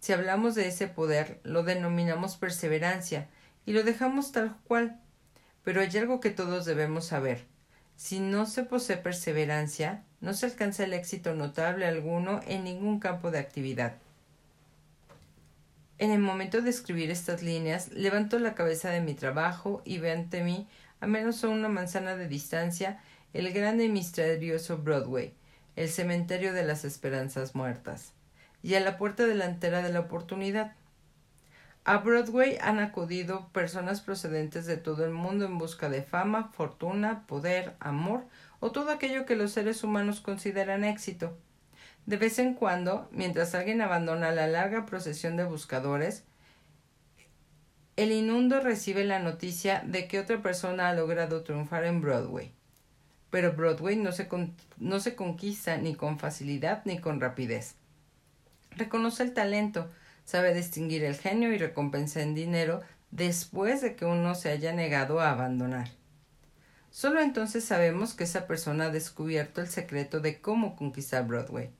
Si 0.00 0.12
hablamos 0.12 0.54
de 0.54 0.66
ese 0.66 0.88
poder, 0.88 1.40
lo 1.44 1.62
denominamos 1.62 2.36
perseverancia 2.36 3.28
y 3.66 3.72
lo 3.72 3.82
dejamos 3.82 4.32
tal 4.32 4.56
cual. 4.64 4.98
Pero 5.62 5.82
hay 5.82 5.94
algo 5.98 6.20
que 6.20 6.30
todos 6.30 6.64
debemos 6.64 7.06
saber. 7.06 7.44
Si 7.96 8.18
no 8.18 8.46
se 8.46 8.64
posee 8.64 8.96
perseverancia, 8.96 10.02
no 10.22 10.32
se 10.32 10.46
alcanza 10.46 10.84
el 10.84 10.94
éxito 10.94 11.34
notable 11.34 11.86
alguno 11.86 12.40
en 12.46 12.64
ningún 12.64 12.98
campo 12.98 13.30
de 13.30 13.38
actividad. 13.38 13.98
En 15.98 16.10
el 16.10 16.20
momento 16.20 16.62
de 16.62 16.70
escribir 16.70 17.10
estas 17.10 17.42
líneas, 17.42 17.92
levanto 17.92 18.38
la 18.38 18.54
cabeza 18.54 18.88
de 18.88 19.02
mi 19.02 19.12
trabajo 19.12 19.82
y 19.84 19.98
veo 19.98 20.14
ante 20.14 20.42
mí, 20.42 20.66
a 21.00 21.06
menos 21.06 21.44
a 21.44 21.48
una 21.48 21.68
manzana 21.68 22.16
de 22.16 22.26
distancia, 22.26 23.02
el 23.34 23.52
grande 23.52 23.84
y 23.84 23.90
misterioso 23.90 24.78
Broadway, 24.78 25.34
el 25.76 25.90
cementerio 25.90 26.54
de 26.54 26.64
las 26.64 26.86
esperanzas 26.86 27.54
muertas, 27.54 28.14
y 28.62 28.74
a 28.74 28.80
la 28.80 28.98
puerta 28.98 29.26
delantera 29.26 29.82
de 29.82 29.92
la 29.92 30.00
oportunidad. 30.00 30.72
A 31.84 31.98
Broadway 31.98 32.58
han 32.60 32.78
acudido 32.78 33.48
personas 33.52 34.00
procedentes 34.02 34.66
de 34.66 34.76
todo 34.76 35.04
el 35.04 35.12
mundo 35.12 35.46
en 35.46 35.58
busca 35.58 35.88
de 35.88 36.02
fama, 36.02 36.50
fortuna, 36.52 37.26
poder, 37.26 37.74
amor 37.80 38.24
o 38.60 38.70
todo 38.70 38.90
aquello 38.90 39.24
que 39.24 39.34
los 39.34 39.52
seres 39.52 39.82
humanos 39.82 40.20
consideran 40.20 40.84
éxito. 40.84 41.36
De 42.04 42.16
vez 42.16 42.38
en 42.38 42.54
cuando, 42.54 43.08
mientras 43.12 43.54
alguien 43.54 43.80
abandona 43.80 44.30
la 44.30 44.46
larga 44.46 44.84
procesión 44.84 45.36
de 45.36 45.44
buscadores, 45.44 46.24
el 47.96 48.12
inundo 48.12 48.60
recibe 48.60 49.04
la 49.04 49.18
noticia 49.18 49.82
de 49.86 50.06
que 50.06 50.18
otra 50.18 50.42
persona 50.42 50.88
ha 50.88 50.94
logrado 50.94 51.42
triunfar 51.42 51.84
en 51.84 52.00
Broadway. 52.00 52.52
Pero 53.30 53.52
Broadway 53.52 53.96
no 53.96 54.12
se, 54.12 54.28
no 54.78 55.00
se 55.00 55.14
conquista 55.14 55.76
ni 55.76 55.94
con 55.94 56.18
facilidad 56.18 56.82
ni 56.84 56.98
con 56.98 57.20
rapidez. 57.20 57.76
Reconoce 58.76 59.22
el 59.22 59.34
talento, 59.34 59.90
sabe 60.24 60.54
distinguir 60.54 61.04
el 61.04 61.16
genio 61.16 61.52
y 61.52 61.58
recompensa 61.58 62.22
en 62.22 62.34
dinero 62.34 62.80
después 63.10 63.80
de 63.80 63.96
que 63.96 64.04
uno 64.04 64.34
se 64.34 64.50
haya 64.50 64.72
negado 64.72 65.20
a 65.20 65.30
abandonar. 65.30 65.88
Solo 66.90 67.20
entonces 67.20 67.64
sabemos 67.64 68.14
que 68.14 68.24
esa 68.24 68.46
persona 68.46 68.86
ha 68.86 68.90
descubierto 68.90 69.60
el 69.60 69.68
secreto 69.68 70.20
de 70.20 70.40
cómo 70.40 70.76
conquistar 70.76 71.26
Broadway. 71.26 71.70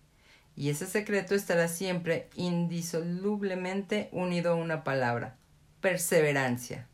Y 0.56 0.70
ese 0.70 0.86
secreto 0.86 1.34
estará 1.34 1.68
siempre 1.68 2.28
indisolublemente 2.34 4.08
unido 4.12 4.52
a 4.52 4.56
una 4.56 4.84
palabra, 4.84 5.36
perseverancia. 5.80 6.86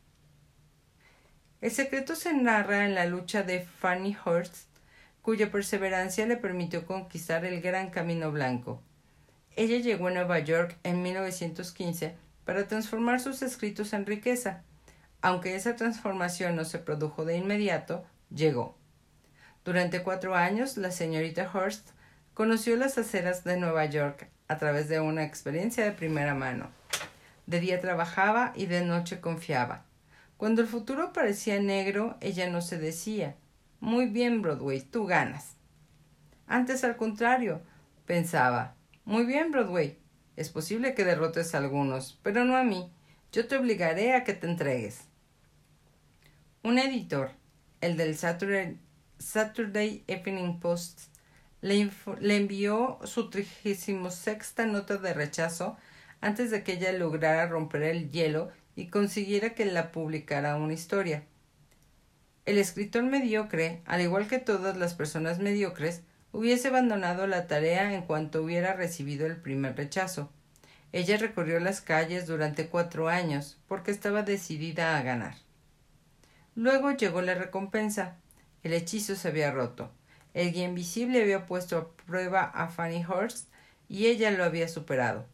El 1.59 1.71
secreto 1.71 2.15
se 2.15 2.33
narra 2.33 2.85
en 2.85 2.95
la 2.95 3.05
lucha 3.05 3.43
de 3.43 3.61
Fanny 3.61 4.15
Hurst, 4.25 4.67
cuya 5.21 5.51
perseverancia 5.51 6.25
le 6.25 6.37
permitió 6.37 6.85
conquistar 6.85 7.45
el 7.45 7.61
gran 7.61 7.89
camino 7.89 8.31
blanco, 8.31 8.81
ella 9.57 9.79
llegó 9.79 10.07
a 10.07 10.11
Nueva 10.11 10.37
York 10.39 10.77
en 10.83 11.01
1915 11.01 12.15
para 12.45 12.67
transformar 12.67 13.19
sus 13.19 13.41
escritos 13.41 13.91
en 13.93 14.05
riqueza. 14.05 14.61
Aunque 15.21 15.55
esa 15.55 15.75
transformación 15.75 16.55
no 16.55 16.63
se 16.63 16.77
produjo 16.77 17.25
de 17.25 17.37
inmediato, 17.37 18.05
llegó. 18.29 18.77
Durante 19.65 20.03
cuatro 20.03 20.35
años, 20.35 20.77
la 20.77 20.91
señorita 20.91 21.49
Hearst 21.51 21.89
conoció 22.35 22.77
las 22.77 22.99
aceras 22.99 23.43
de 23.43 23.57
Nueva 23.57 23.85
York 23.85 24.29
a 24.47 24.57
través 24.59 24.89
de 24.89 24.99
una 24.99 25.23
experiencia 25.23 25.83
de 25.83 25.91
primera 25.91 26.35
mano. 26.35 26.69
De 27.47 27.59
día 27.59 27.81
trabajaba 27.81 28.53
y 28.55 28.67
de 28.67 28.85
noche 28.85 29.19
confiaba. 29.19 29.85
Cuando 30.37 30.61
el 30.61 30.67
futuro 30.67 31.13
parecía 31.13 31.59
negro, 31.59 32.15
ella 32.21 32.47
no 32.47 32.61
se 32.61 32.77
decía 32.77 33.35
Muy 33.79 34.05
bien, 34.05 34.43
Broadway, 34.43 34.81
tú 34.81 35.07
ganas. 35.07 35.55
Antes, 36.45 36.83
al 36.83 36.95
contrario, 36.95 37.61
pensaba 38.05 38.76
muy 39.07 39.25
bien, 39.25 39.51
Broadway. 39.51 39.97
Es 40.35 40.49
posible 40.49 40.93
que 40.93 41.05
derrotes 41.05 41.55
a 41.55 41.59
algunos, 41.59 42.19
pero 42.23 42.43
no 42.43 42.57
a 42.57 42.63
mí. 42.65 42.91
Yo 43.31 43.47
te 43.47 43.55
obligaré 43.55 44.13
a 44.13 44.25
que 44.25 44.33
te 44.33 44.47
entregues. 44.47 45.05
Un 46.61 46.77
editor, 46.77 47.31
el 47.79 47.95
del 47.95 48.17
Saturday, 48.17 50.03
Evening 50.07 50.59
Post, 50.59 51.03
le, 51.61 51.89
envió 52.35 52.99
su 53.05 53.29
trigésimo 53.29 54.11
sexta 54.11 54.65
nota 54.65 54.97
de 54.97 55.13
rechazo 55.13 55.77
antes 56.19 56.51
de 56.51 56.63
que 56.63 56.73
ella 56.73 56.91
lograra 56.91 57.47
romper 57.47 57.83
el 57.83 58.11
hielo 58.11 58.49
y 58.75 58.87
consiguiera 58.87 59.55
que 59.55 59.63
la 59.63 59.93
publicara 59.93 60.57
una 60.57 60.73
historia. 60.73 61.23
El 62.45 62.57
escritor 62.57 63.03
mediocre, 63.03 63.83
al 63.85 64.01
igual 64.01 64.27
que 64.27 64.39
todas 64.39 64.75
las 64.75 64.95
personas 64.95 65.39
mediocres, 65.39 66.03
hubiese 66.31 66.67
abandonado 66.67 67.27
la 67.27 67.47
tarea 67.47 67.93
en 67.93 68.03
cuanto 68.03 68.43
hubiera 68.43 68.73
recibido 68.73 69.25
el 69.25 69.37
primer 69.37 69.75
rechazo. 69.75 70.29
Ella 70.91 71.17
recorrió 71.17 71.59
las 71.59 71.81
calles 71.81 72.27
durante 72.27 72.67
cuatro 72.67 73.09
años, 73.09 73.57
porque 73.67 73.91
estaba 73.91 74.23
decidida 74.23 74.97
a 74.97 75.01
ganar. 75.01 75.35
Luego 76.55 76.91
llegó 76.91 77.21
la 77.21 77.35
recompensa. 77.35 78.15
El 78.63 78.73
hechizo 78.73 79.15
se 79.15 79.27
había 79.27 79.51
roto. 79.51 79.91
El 80.33 80.51
guía 80.51 80.65
invisible 80.65 81.21
había 81.21 81.45
puesto 81.45 81.77
a 81.77 81.87
prueba 82.05 82.43
a 82.43 82.67
Fanny 82.67 83.05
Hurst 83.05 83.49
y 83.89 84.07
ella 84.07 84.31
lo 84.31 84.43
había 84.43 84.67
superado. 84.67 85.25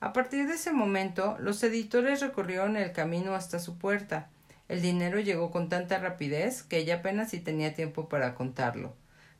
A 0.00 0.12
partir 0.12 0.46
de 0.46 0.54
ese 0.54 0.72
momento, 0.72 1.36
los 1.40 1.62
editores 1.62 2.20
recorrieron 2.20 2.76
el 2.76 2.92
camino 2.92 3.34
hasta 3.34 3.58
su 3.58 3.78
puerta. 3.78 4.30
El 4.68 4.82
dinero 4.82 5.18
llegó 5.20 5.50
con 5.50 5.68
tanta 5.68 5.98
rapidez 5.98 6.62
que 6.62 6.78
ella 6.78 6.96
apenas 6.96 7.30
si 7.30 7.40
tenía 7.40 7.74
tiempo 7.74 8.08
para 8.08 8.34
contarlo. 8.34 8.94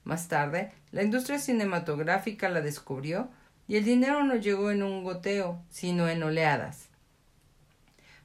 Más 0.08 0.26
tarde, 0.26 0.72
la 0.90 1.02
industria 1.02 1.38
cinematográfica 1.38 2.48
la 2.48 2.62
descubrió 2.62 3.28
y 3.66 3.76
el 3.76 3.84
dinero 3.84 4.24
no 4.24 4.36
llegó 4.36 4.70
en 4.70 4.82
un 4.82 5.04
goteo, 5.04 5.62
sino 5.68 6.08
en 6.08 6.22
oleadas. 6.22 6.88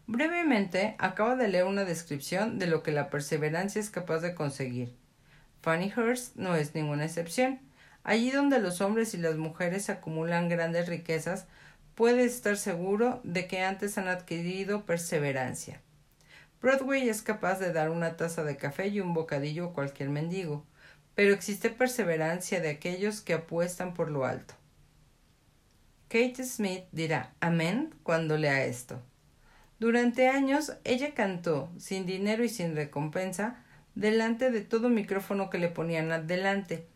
Brevemente, 0.07 0.95
acabo 0.97 1.35
de 1.35 1.49
leer 1.49 1.65
una 1.65 1.83
descripción 1.83 2.57
de 2.57 2.67
lo 2.67 2.83
que 2.83 2.93
la 2.93 3.09
perseverancia 3.09 3.81
es 3.81 3.89
capaz 3.89 4.19
de 4.19 4.33
conseguir. 4.33 4.95
Fanny 5.61 5.91
Hurst 5.93 6.37
no 6.37 6.55
es 6.55 6.73
ninguna 6.73 7.03
excepción. 7.03 7.59
Allí 8.05 8.31
donde 8.31 8.59
los 8.59 8.79
hombres 8.79 9.13
y 9.13 9.17
las 9.17 9.35
mujeres 9.35 9.89
acumulan 9.89 10.47
grandes 10.47 10.87
riquezas, 10.87 11.47
puede 11.95 12.23
estar 12.23 12.55
seguro 12.55 13.19
de 13.25 13.45
que 13.45 13.61
antes 13.61 13.97
han 13.97 14.07
adquirido 14.07 14.85
perseverancia. 14.85 15.81
Broadway 16.61 17.09
es 17.09 17.21
capaz 17.21 17.59
de 17.59 17.73
dar 17.73 17.89
una 17.89 18.15
taza 18.15 18.45
de 18.45 18.55
café 18.55 18.87
y 18.87 19.01
un 19.01 19.13
bocadillo 19.13 19.65
a 19.65 19.73
cualquier 19.73 20.07
mendigo 20.07 20.65
pero 21.15 21.33
existe 21.33 21.69
perseverancia 21.69 22.59
de 22.59 22.69
aquellos 22.69 23.21
que 23.21 23.33
apuestan 23.33 23.93
por 23.93 24.09
lo 24.09 24.25
alto. 24.25 24.55
Kate 26.07 26.43
Smith 26.43 26.83
dirá 26.91 27.33
Amén 27.39 27.93
cuando 28.03 28.37
lea 28.37 28.65
esto. 28.65 29.01
Durante 29.79 30.29
años 30.29 30.73
ella 30.83 31.13
cantó, 31.13 31.69
sin 31.77 32.05
dinero 32.05 32.43
y 32.43 32.49
sin 32.49 32.75
recompensa, 32.75 33.63
delante 33.95 34.49
de 34.51 34.61
todo 34.61 34.89
micrófono 34.89 35.49
que 35.49 35.57
le 35.57 35.69
ponían 35.69 36.11
adelante. 36.11 36.87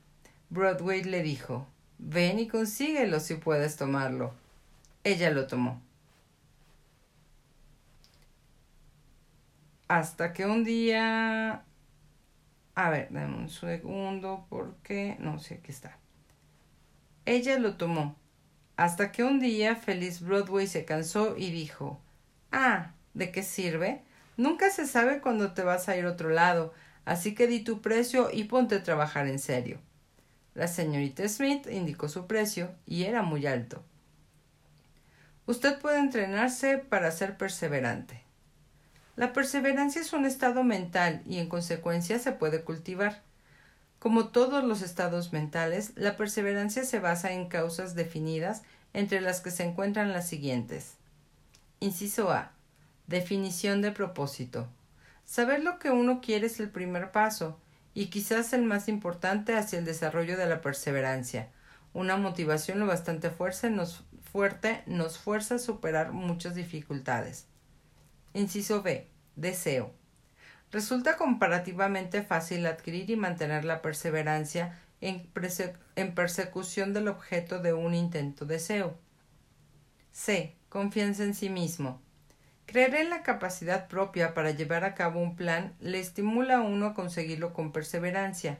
Broadway 0.49 1.03
le 1.03 1.21
dijo 1.21 1.67
Ven 1.97 2.39
y 2.39 2.47
consíguelo 2.47 3.19
si 3.19 3.35
puedes 3.35 3.75
tomarlo. 3.75 4.33
Ella 5.03 5.31
lo 5.31 5.47
tomó. 5.47 5.81
Hasta 9.87 10.33
que 10.33 10.45
un 10.45 10.63
día 10.63 11.63
a 12.77 12.91
ver, 12.91 13.07
dame 13.09 13.35
un 13.35 13.49
segundo 13.49 14.45
porque 14.49 15.17
no 15.17 15.39
sé 15.39 15.61
qué 15.61 15.71
está. 15.71 15.97
Ella 17.25 17.57
lo 17.57 17.75
tomó, 17.75 18.15
hasta 18.75 19.11
que 19.11 19.23
un 19.23 19.39
día 19.39 19.75
Feliz 19.75 20.21
Broadway 20.21 20.67
se 20.67 20.85
cansó 20.85 21.35
y 21.35 21.49
dijo 21.49 21.99
Ah, 22.51 22.93
¿de 23.15 23.31
qué 23.31 23.41
sirve? 23.41 24.03
Nunca 24.37 24.69
se 24.69 24.85
sabe 24.85 25.21
cuándo 25.21 25.53
te 25.53 25.63
vas 25.63 25.89
a 25.89 25.97
ir 25.97 26.05
a 26.05 26.11
otro 26.11 26.29
lado, 26.29 26.71
así 27.03 27.33
que 27.33 27.47
di 27.47 27.61
tu 27.61 27.81
precio 27.81 28.29
y 28.31 28.43
ponte 28.43 28.75
a 28.75 28.83
trabajar 28.83 29.27
en 29.27 29.39
serio. 29.39 29.79
La 30.53 30.67
señorita 30.67 31.27
Smith 31.27 31.65
indicó 31.71 32.07
su 32.09 32.27
precio 32.27 32.69
y 32.85 33.05
era 33.05 33.23
muy 33.23 33.47
alto. 33.47 33.83
Usted 35.47 35.79
puede 35.79 35.97
entrenarse 35.97 36.77
para 36.77 37.09
ser 37.09 37.37
perseverante. 37.37 38.26
La 39.17 39.33
perseverancia 39.33 39.99
es 39.99 40.13
un 40.13 40.25
estado 40.25 40.63
mental 40.63 41.23
y 41.25 41.39
en 41.39 41.49
consecuencia 41.49 42.19
se 42.19 42.33
puede 42.33 42.61
cultivar. 42.61 43.23
Como 43.97 44.27
todos 44.27 44.63
los 44.63 44.83
estados 44.83 45.33
mentales, 45.33 45.93
la 45.95 46.15
perseverancia 46.15 46.85
se 46.85 46.99
basa 46.99 47.31
en 47.31 47.47
causas 47.47 47.95
definidas 47.95 48.61
entre 48.93 49.19
las 49.19 49.41
que 49.41 49.49
se 49.49 49.63
encuentran 49.63 50.13
las 50.13 50.27
siguientes. 50.27 50.97
Inciso 51.79 52.29
A. 52.29 52.51
Definición 53.07 53.81
de 53.81 53.91
propósito. 53.91 54.67
Saber 55.25 55.63
lo 55.63 55.79
que 55.79 55.89
uno 55.89 56.21
quiere 56.21 56.45
es 56.45 56.59
el 56.59 56.69
primer 56.69 57.11
paso 57.11 57.59
y 57.95 58.11
quizás 58.11 58.53
el 58.53 58.65
más 58.65 58.87
importante 58.87 59.57
hacia 59.57 59.79
el 59.79 59.85
desarrollo 59.85 60.37
de 60.37 60.45
la 60.45 60.61
perseverancia. 60.61 61.49
Una 61.91 62.17
motivación 62.17 62.77
lo 62.77 62.85
bastante 62.85 63.31
fuerte 63.31 63.71
nos, 63.71 64.03
fuerte 64.31 64.83
nos 64.85 65.17
fuerza 65.17 65.55
a 65.55 65.59
superar 65.59 66.11
muchas 66.11 66.53
dificultades. 66.53 67.47
Inciso 68.37 68.83
B. 68.83 69.07
Deseo. 69.35 69.95
Resulta 70.71 71.17
comparativamente 71.17 72.21
fácil 72.21 72.67
adquirir 72.67 73.09
y 73.09 73.15
mantener 73.15 73.65
la 73.65 73.81
perseverancia 73.81 74.79
en, 75.01 75.27
persecución 76.13 76.93
del 76.93 77.07
objeto 77.07 77.57
de 77.57 77.73
un 77.73 77.95
intento 77.95 78.45
deseo. 78.45 78.95
C. 80.11 80.55
Confianza 80.69 81.23
en 81.23 81.33
sí 81.33 81.49
mismo. 81.49 81.99
Creer 82.67 82.93
en 82.93 83.09
la 83.09 83.23
capacidad 83.23 83.87
propia 83.87 84.35
para 84.35 84.51
llevar 84.51 84.85
a 84.85 84.93
cabo 84.93 85.19
un 85.19 85.35
plan 85.35 85.73
le 85.79 85.99
estimula 85.99 86.57
a 86.57 86.61
uno 86.61 86.85
a 86.85 86.93
conseguirlo 86.93 87.53
con 87.53 87.71
perseverancia. 87.71 88.59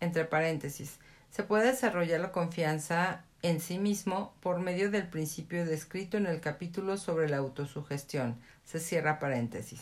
Entre 0.00 0.26
paréntesis, 0.26 0.98
se 1.30 1.44
puede 1.44 1.68
desarrollar 1.68 2.20
la 2.20 2.32
confianza 2.32 3.24
en 3.40 3.60
sí 3.60 3.78
mismo 3.78 4.34
por 4.40 4.58
medio 4.58 4.90
del 4.90 5.08
principio 5.08 5.64
descrito 5.64 6.18
en 6.18 6.26
el 6.26 6.40
capítulo 6.40 6.98
sobre 6.98 7.28
la 7.30 7.38
autosugestión. 7.38 8.38
Se 8.68 8.80
cierra 8.80 9.18
paréntesis. 9.18 9.80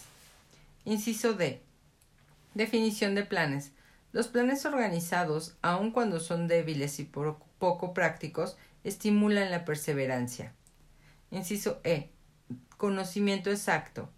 Inciso 0.85 1.35
D. 1.35 1.61
Definición 2.55 3.17
de 3.17 3.25
planes. 3.25 3.73
Los 4.13 4.29
planes 4.29 4.65
organizados, 4.65 5.57
aun 5.61 5.91
cuando 5.91 6.21
son 6.21 6.47
débiles 6.47 7.01
y 7.01 7.05
poco 7.05 7.93
prácticos, 7.95 8.57
estimulan 8.85 9.51
la 9.51 9.65
perseverancia. 9.65 10.53
Inciso 11.33 11.81
E. 11.83 12.11
Conocimiento 12.77 13.51
exacto. 13.51 14.09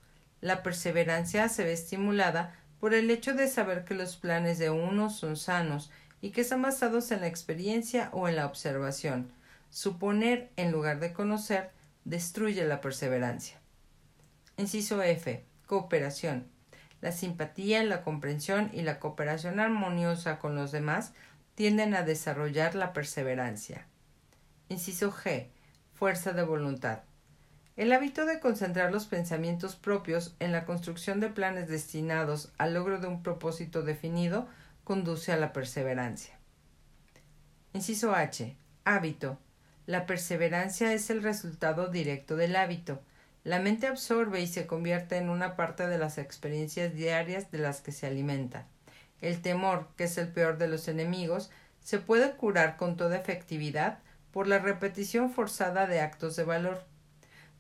La 0.43 0.63
perseverancia 0.63 1.49
se 1.49 1.65
ve 1.65 1.73
estimulada 1.73 2.55
por 2.79 2.93
el 2.93 3.11
hecho 3.11 3.33
de 3.33 3.49
saber 3.49 3.87
que 3.87 3.95
los 3.95 4.17
planes 4.17 4.59
de 4.59 4.69
uno 4.69 5.09
son 5.09 5.39
sanos 5.39 5.91
y 6.21 6.29
que 6.29 6.43
están 6.43 6.61
basados 6.61 7.11
en 7.11 7.23
la 7.23 7.27
experiencia 7.27 8.11
o 8.13 8.29
en 8.29 8.37
la 8.37 8.45
observación. 8.45 9.33
Suponer 9.71 10.51
en 10.57 10.73
lugar 10.73 11.01
de 11.01 11.15
conocer 11.15 11.71
destruye 12.05 12.67
la 12.67 12.83
perseverancia. 12.83 13.59
Inciso 14.59 15.01
F. 15.05 15.45
Cooperación. 15.67 16.49
La 17.01 17.13
simpatía, 17.13 17.85
la 17.85 18.03
comprensión 18.03 18.71
y 18.73 18.83
la 18.83 18.99
cooperación 18.99 19.61
armoniosa 19.61 20.41
con 20.41 20.57
los 20.57 20.73
demás 20.73 21.13
tienden 21.55 21.95
a 21.95 22.03
desarrollar 22.03 22.75
la 22.75 22.93
perseverancia. 22.93 23.87
Inciso 24.69 25.13
G. 25.13 25.47
Fuerza 25.95 26.33
de 26.33 26.43
voluntad. 26.43 27.03
El 27.77 27.93
hábito 27.93 28.27
de 28.27 28.41
concentrar 28.41 28.91
los 28.91 29.07
pensamientos 29.07 29.77
propios 29.77 30.35
en 30.41 30.51
la 30.51 30.65
construcción 30.65 31.21
de 31.21 31.29
planes 31.29 31.69
destinados 31.69 32.51
al 32.59 32.75
logro 32.75 32.99
de 32.99 33.07
un 33.07 33.23
propósito 33.23 33.83
definido 33.83 34.49
conduce 34.83 35.31
a 35.31 35.37
la 35.37 35.53
perseverancia. 35.53 36.37
Inciso 37.75 38.13
H. 38.13 38.57
Hábito. 38.85 39.39
La 39.87 40.05
perseverancia 40.05 40.93
es 40.95 41.11
el 41.11 41.23
resultado 41.23 41.87
directo 41.87 42.35
del 42.35 42.57
hábito. 42.57 43.01
La 43.49 43.61
mente 43.61 43.87
absorbe 43.87 44.43
y 44.43 44.47
se 44.47 44.67
convierte 44.67 45.17
en 45.17 45.31
una 45.31 45.57
parte 45.57 45.87
de 45.87 45.97
las 45.97 46.19
experiencias 46.19 46.93
diarias 46.93 47.51
de 47.51 47.57
las 47.57 47.81
que 47.81 47.93
se 47.93 48.07
alimenta. 48.07 48.67
El 49.23 49.41
temor, 49.41 49.89
que 49.97 50.05
es 50.05 50.19
el 50.19 50.29
peor 50.29 50.59
de 50.59 50.69
los 50.69 50.87
enemigos, 50.87 51.51
se 51.81 51.99
puede 51.99 52.33
curar 52.33 52.77
con 52.77 52.99
toda 52.99 53.17
efectividad 53.17 54.01
por 54.33 54.49
la 54.49 54.59
repetición 54.59 55.33
forzada 55.33 55.87
de 55.87 56.03
actos 56.03 56.37
de 56.37 56.45
valor. 56.45 56.85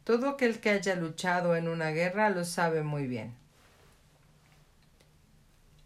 Todo 0.04 0.28
aquel 0.28 0.60
que 0.60 0.68
haya 0.68 0.94
luchado 0.94 1.56
en 1.56 1.68
una 1.68 1.88
guerra 1.88 2.28
lo 2.28 2.44
sabe 2.44 2.82
muy 2.82 3.06
bien. 3.06 3.34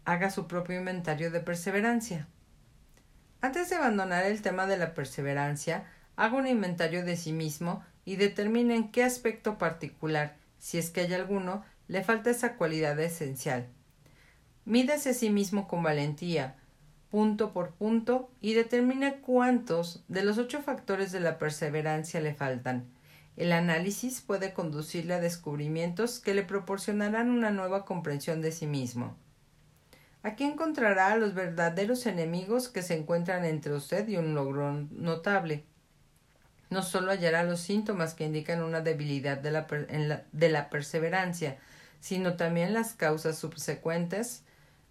Haga 0.03 0.31
su 0.31 0.47
propio 0.47 0.79
inventario 0.79 1.31
de 1.31 1.39
perseverancia. 1.39 2.27
Antes 3.39 3.69
de 3.69 3.77
abandonar 3.77 4.25
el 4.25 4.41
tema 4.41 4.65
de 4.65 4.75
la 4.75 4.93
perseverancia, 4.93 5.85
haga 6.17 6.35
un 6.35 6.47
inventario 6.47 7.05
de 7.05 7.15
sí 7.15 7.31
mismo 7.31 7.85
y 8.05 8.15
determine 8.15 8.75
en 8.75 8.91
qué 8.91 9.03
aspecto 9.03 9.57
particular, 9.57 10.37
si 10.59 10.77
es 10.77 10.89
que 10.89 11.01
hay 11.01 11.13
alguno, 11.13 11.63
le 11.87 12.03
falta 12.03 12.29
esa 12.29 12.55
cualidad 12.55 12.99
esencial. 12.99 13.67
Mídase 14.65 15.09
a 15.09 15.13
sí 15.13 15.29
mismo 15.29 15.67
con 15.67 15.83
valentía, 15.83 16.55
punto 17.09 17.51
por 17.53 17.71
punto, 17.71 18.31
y 18.41 18.53
determine 18.53 19.19
cuántos 19.21 20.03
de 20.07 20.23
los 20.23 20.37
ocho 20.37 20.61
factores 20.61 21.11
de 21.11 21.19
la 21.19 21.37
perseverancia 21.37 22.19
le 22.21 22.33
faltan. 22.33 22.89
El 23.35 23.51
análisis 23.51 24.21
puede 24.21 24.53
conducirle 24.53 25.15
a 25.15 25.19
descubrimientos 25.19 26.19
que 26.19 26.33
le 26.33 26.43
proporcionarán 26.43 27.29
una 27.29 27.51
nueva 27.51 27.83
comprensión 27.83 28.41
de 28.41 28.51
sí 28.51 28.67
mismo. 28.67 29.17
Aquí 30.21 30.45
encontrará 30.45 31.11
a 31.11 31.17
los 31.17 31.33
verdaderos 31.33 32.05
enemigos 32.05 32.69
que 32.69 32.81
se 32.81 32.97
encuentran 32.97 33.43
entre 33.43 33.73
usted 33.73 34.07
y 34.07 34.17
un 34.17 34.35
logro 34.35 34.71
notable. 34.91 35.65
No 36.73 36.81
solo 36.81 37.11
hallará 37.11 37.43
los 37.43 37.59
síntomas 37.59 38.15
que 38.15 38.25
indican 38.25 38.63
una 38.63 38.81
debilidad 38.81 39.37
de 39.37 39.51
la, 39.51 39.67
de 40.31 40.49
la 40.49 40.71
perseverancia, 40.71 41.59
sino 41.99 42.35
también 42.35 42.73
las 42.73 42.93
causas 42.93 43.37
subsecuentes 43.37 44.41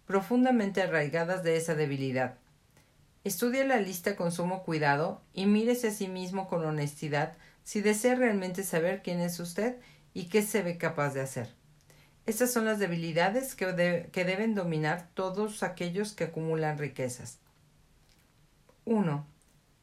profundamente 0.06 0.80
arraigadas 0.80 1.42
de 1.42 1.56
esa 1.56 1.74
debilidad. 1.74 2.36
Estudie 3.24 3.66
la 3.66 3.78
lista 3.80 4.14
con 4.14 4.30
sumo 4.30 4.62
cuidado 4.62 5.22
y 5.34 5.46
mírese 5.46 5.88
a 5.88 5.90
sí 5.90 6.06
mismo 6.06 6.46
con 6.46 6.64
honestidad 6.64 7.36
si 7.64 7.80
desea 7.80 8.14
realmente 8.14 8.62
saber 8.62 9.02
quién 9.02 9.18
es 9.18 9.40
usted 9.40 9.74
y 10.14 10.28
qué 10.28 10.42
se 10.42 10.62
ve 10.62 10.78
capaz 10.78 11.14
de 11.14 11.22
hacer. 11.22 11.52
Estas 12.26 12.52
son 12.52 12.64
las 12.64 12.78
debilidades 12.78 13.56
que, 13.56 14.08
que 14.12 14.24
deben 14.24 14.54
dominar 14.54 15.08
todos 15.14 15.64
aquellos 15.64 16.12
que 16.12 16.24
acumulan 16.24 16.78
riquezas. 16.78 17.40
1. 18.84 19.31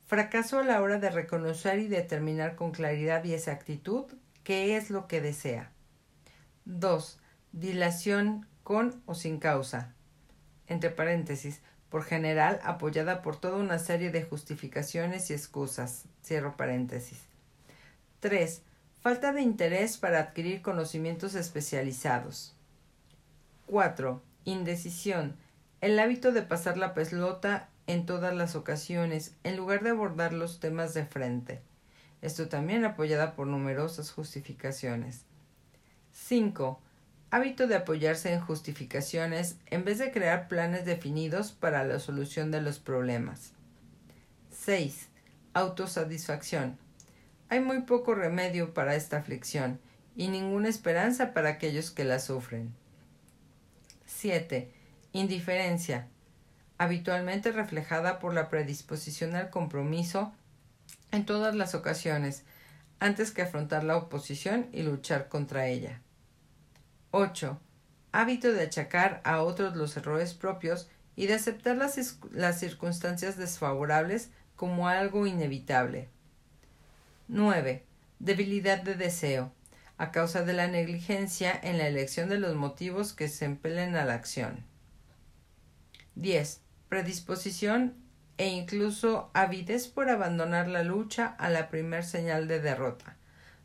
Fracaso 0.09 0.57
a 0.57 0.63
la 0.63 0.81
hora 0.81 0.97
de 0.97 1.11
reconocer 1.11 1.77
y 1.77 1.87
determinar 1.87 2.55
con 2.55 2.71
claridad 2.71 3.23
y 3.25 3.35
exactitud 3.35 4.05
qué 4.43 4.75
es 4.75 4.89
lo 4.89 5.07
que 5.07 5.21
desea. 5.21 5.71
2. 6.65 7.19
Dilación 7.51 8.47
con 8.63 9.03
o 9.05 9.13
sin 9.13 9.37
causa. 9.37 9.93
Entre 10.65 10.89
paréntesis, 10.89 11.61
por 11.89 12.03
general 12.03 12.59
apoyada 12.63 13.21
por 13.21 13.39
toda 13.39 13.57
una 13.57 13.77
serie 13.77 14.09
de 14.09 14.23
justificaciones 14.23 15.29
y 15.29 15.33
excusas. 15.33 16.05
Cierro 16.25 16.57
paréntesis. 16.57 17.21
3. 18.19 18.63
Falta 19.01 19.31
de 19.31 19.43
interés 19.43 19.97
para 19.97 20.21
adquirir 20.21 20.63
conocimientos 20.63 21.35
especializados. 21.35 22.55
4. 23.67 24.23
Indecisión. 24.45 25.35
El 25.81 25.99
hábito 25.99 26.31
de 26.31 26.41
pasar 26.41 26.77
la 26.77 26.95
pelota 26.95 27.69
en 27.89 28.05
todas 28.05 28.35
las 28.35 28.55
ocasiones, 28.55 29.35
en 29.43 29.57
lugar 29.57 29.83
de 29.83 29.89
abordar 29.89 30.31
los 30.31 30.59
temas 30.59 30.93
de 30.93 31.05
frente. 31.05 31.61
Esto 32.21 32.47
también 32.47 32.85
apoyada 32.85 33.35
por 33.35 33.47
numerosas 33.47 34.11
justificaciones. 34.11 35.25
5. 36.13 36.79
Hábito 37.31 37.65
de 37.65 37.75
apoyarse 37.75 38.31
en 38.31 38.41
justificaciones 38.41 39.57
en 39.65 39.85
vez 39.85 39.97
de 39.97 40.11
crear 40.11 40.47
planes 40.47 40.85
definidos 40.85 41.51
para 41.51 41.83
la 41.83 41.97
solución 41.97 42.51
de 42.51 42.61
los 42.61 42.77
problemas. 42.77 43.53
6. 44.51 45.09
Autosatisfacción 45.53 46.77
hay 47.49 47.61
muy 47.61 47.81
poco 47.81 48.13
remedio 48.13 48.75
para 48.75 48.95
esta 48.95 49.17
aflicción 49.17 49.79
y 50.15 50.27
ninguna 50.27 50.69
esperanza 50.69 51.33
para 51.33 51.49
aquellos 51.49 51.89
que 51.89 52.03
la 52.03 52.19
sufren. 52.19 52.71
7. 54.05 54.71
Indiferencia, 55.13 56.07
habitualmente 56.79 57.51
reflejada 57.51 58.19
por 58.19 58.33
la 58.33 58.49
predisposición 58.49 59.35
al 59.35 59.49
compromiso 59.49 60.33
en 61.11 61.25
todas 61.25 61.53
las 61.53 61.75
ocasiones, 61.75 62.43
antes 62.99 63.31
que 63.31 63.41
afrontar 63.41 63.83
la 63.83 63.97
oposición 63.97 64.67
y 64.71 64.81
luchar 64.81 65.27
contra 65.27 65.67
ella. 65.67 66.01
8. 67.11 67.59
Hábito 68.13 68.53
de 68.53 68.63
achacar 68.63 69.21
a 69.25 69.41
otros 69.41 69.75
los 69.75 69.95
errores 69.97 70.33
propios 70.33 70.89
y 71.15 71.27
de 71.27 71.33
aceptar 71.33 71.75
las, 71.75 72.17
las 72.31 72.59
circunstancias 72.59 73.35
desfavorables 73.35 74.29
como 74.55 74.87
algo 74.87 75.27
inevitable. 75.27 76.07
9. 77.27 77.83
Debilidad 78.19 78.81
de 78.81 78.95
deseo, 78.95 79.51
a 79.97 80.11
causa 80.11 80.45
de 80.45 80.53
la 80.53 80.67
negligencia 80.67 81.59
en 81.61 81.77
la 81.77 81.87
elección 81.87 82.29
de 82.29 82.39
los 82.39 82.55
motivos 82.55 83.11
que 83.11 83.27
se 83.27 83.43
empleen 83.43 83.97
a 83.97 84.05
la 84.05 84.13
acción. 84.13 84.63
10. 86.15 86.61
Predisposición 86.89 87.95
e 88.37 88.47
incluso 88.47 89.29
avidez 89.33 89.87
por 89.87 90.09
abandonar 90.09 90.67
la 90.67 90.83
lucha 90.83 91.27
a 91.37 91.49
la 91.49 91.69
primer 91.69 92.03
señal 92.03 92.47
de 92.47 92.59
derrota. 92.59 93.15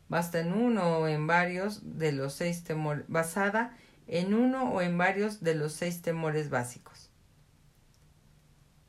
Basta 0.09 0.39
en 0.39 0.53
uno 0.53 0.99
o 0.99 1.07
en 1.07 1.25
varios 1.25 1.97
de 1.97 2.11
los 2.11 2.33
seis 2.33 2.63
temores, 2.63 3.05
basada 3.07 3.75
en 4.07 4.33
uno 4.33 4.71
o 4.71 4.81
en 4.81 4.97
varios 4.97 5.41
de 5.41 5.55
los 5.55 5.73
seis 5.73 6.01
temores 6.01 6.49
básicos. 6.49 7.09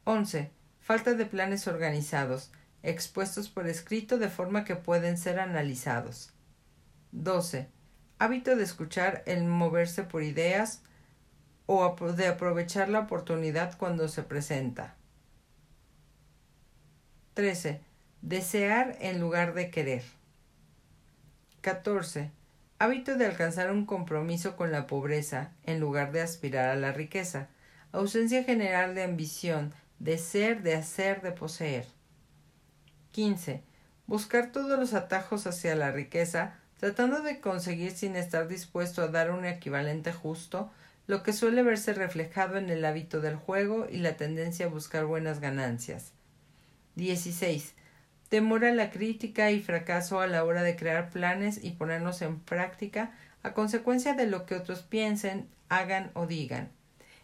11. 0.04 0.50
Falta 0.80 1.14
de 1.14 1.26
planes 1.26 1.66
organizados, 1.66 2.52
expuestos 2.82 3.48
por 3.48 3.66
escrito 3.66 4.18
de 4.18 4.28
forma 4.28 4.64
que 4.64 4.76
pueden 4.76 5.16
ser 5.16 5.40
analizados. 5.40 6.32
12. 7.12 7.68
Hábito 8.18 8.54
de 8.54 8.64
escuchar 8.64 9.22
el 9.26 9.44
moverse 9.44 10.02
por 10.02 10.22
ideas 10.22 10.82
o 11.66 11.94
de 12.12 12.26
aprovechar 12.28 12.88
la 12.88 13.00
oportunidad 13.00 13.76
cuando 13.76 14.08
se 14.08 14.22
presenta. 14.22 14.94
13. 17.34 17.80
Desear 18.22 18.96
en 19.00 19.20
lugar 19.20 19.54
de 19.54 19.70
querer. 19.70 20.02
14. 21.60 22.30
Hábito 22.78 23.16
de 23.16 23.26
alcanzar 23.26 23.70
un 23.72 23.86
compromiso 23.86 24.56
con 24.56 24.70
la 24.70 24.86
pobreza 24.86 25.52
en 25.64 25.80
lugar 25.80 26.12
de 26.12 26.22
aspirar 26.22 26.68
a 26.68 26.76
la 26.76 26.92
riqueza. 26.92 27.48
Ausencia 27.92 28.44
general 28.44 28.94
de 28.94 29.02
ambición, 29.02 29.74
de 29.98 30.18
ser, 30.18 30.62
de 30.62 30.74
hacer, 30.74 31.22
de 31.22 31.32
poseer. 31.32 31.86
15. 33.12 33.62
Buscar 34.06 34.52
todos 34.52 34.78
los 34.78 34.94
atajos 34.94 35.46
hacia 35.46 35.74
la 35.74 35.90
riqueza 35.90 36.54
tratando 36.78 37.22
de 37.22 37.40
conseguir 37.40 37.92
sin 37.92 38.16
estar 38.16 38.48
dispuesto 38.48 39.02
a 39.02 39.08
dar 39.08 39.30
un 39.30 39.44
equivalente 39.44 40.12
justo, 40.12 40.70
lo 41.06 41.22
que 41.22 41.32
suele 41.32 41.62
verse 41.62 41.92
reflejado 41.92 42.56
en 42.56 42.68
el 42.68 42.84
hábito 42.84 43.20
del 43.20 43.36
juego 43.36 43.86
y 43.90 43.98
la 43.98 44.16
tendencia 44.16 44.66
a 44.66 44.70
buscar 44.70 45.04
buenas 45.04 45.40
ganancias. 45.40 46.12
16. 46.96 47.74
Temor 48.28 48.64
a 48.64 48.72
la 48.72 48.90
crítica 48.90 49.52
y 49.52 49.62
fracaso 49.62 50.20
a 50.20 50.26
la 50.26 50.44
hora 50.44 50.62
de 50.62 50.74
crear 50.74 51.10
planes 51.10 51.62
y 51.62 51.70
ponerlos 51.70 52.22
en 52.22 52.40
práctica 52.40 53.12
a 53.44 53.52
consecuencia 53.52 54.14
de 54.14 54.26
lo 54.26 54.46
que 54.46 54.56
otros 54.56 54.82
piensen, 54.82 55.48
hagan 55.68 56.10
o 56.14 56.26
digan. 56.26 56.70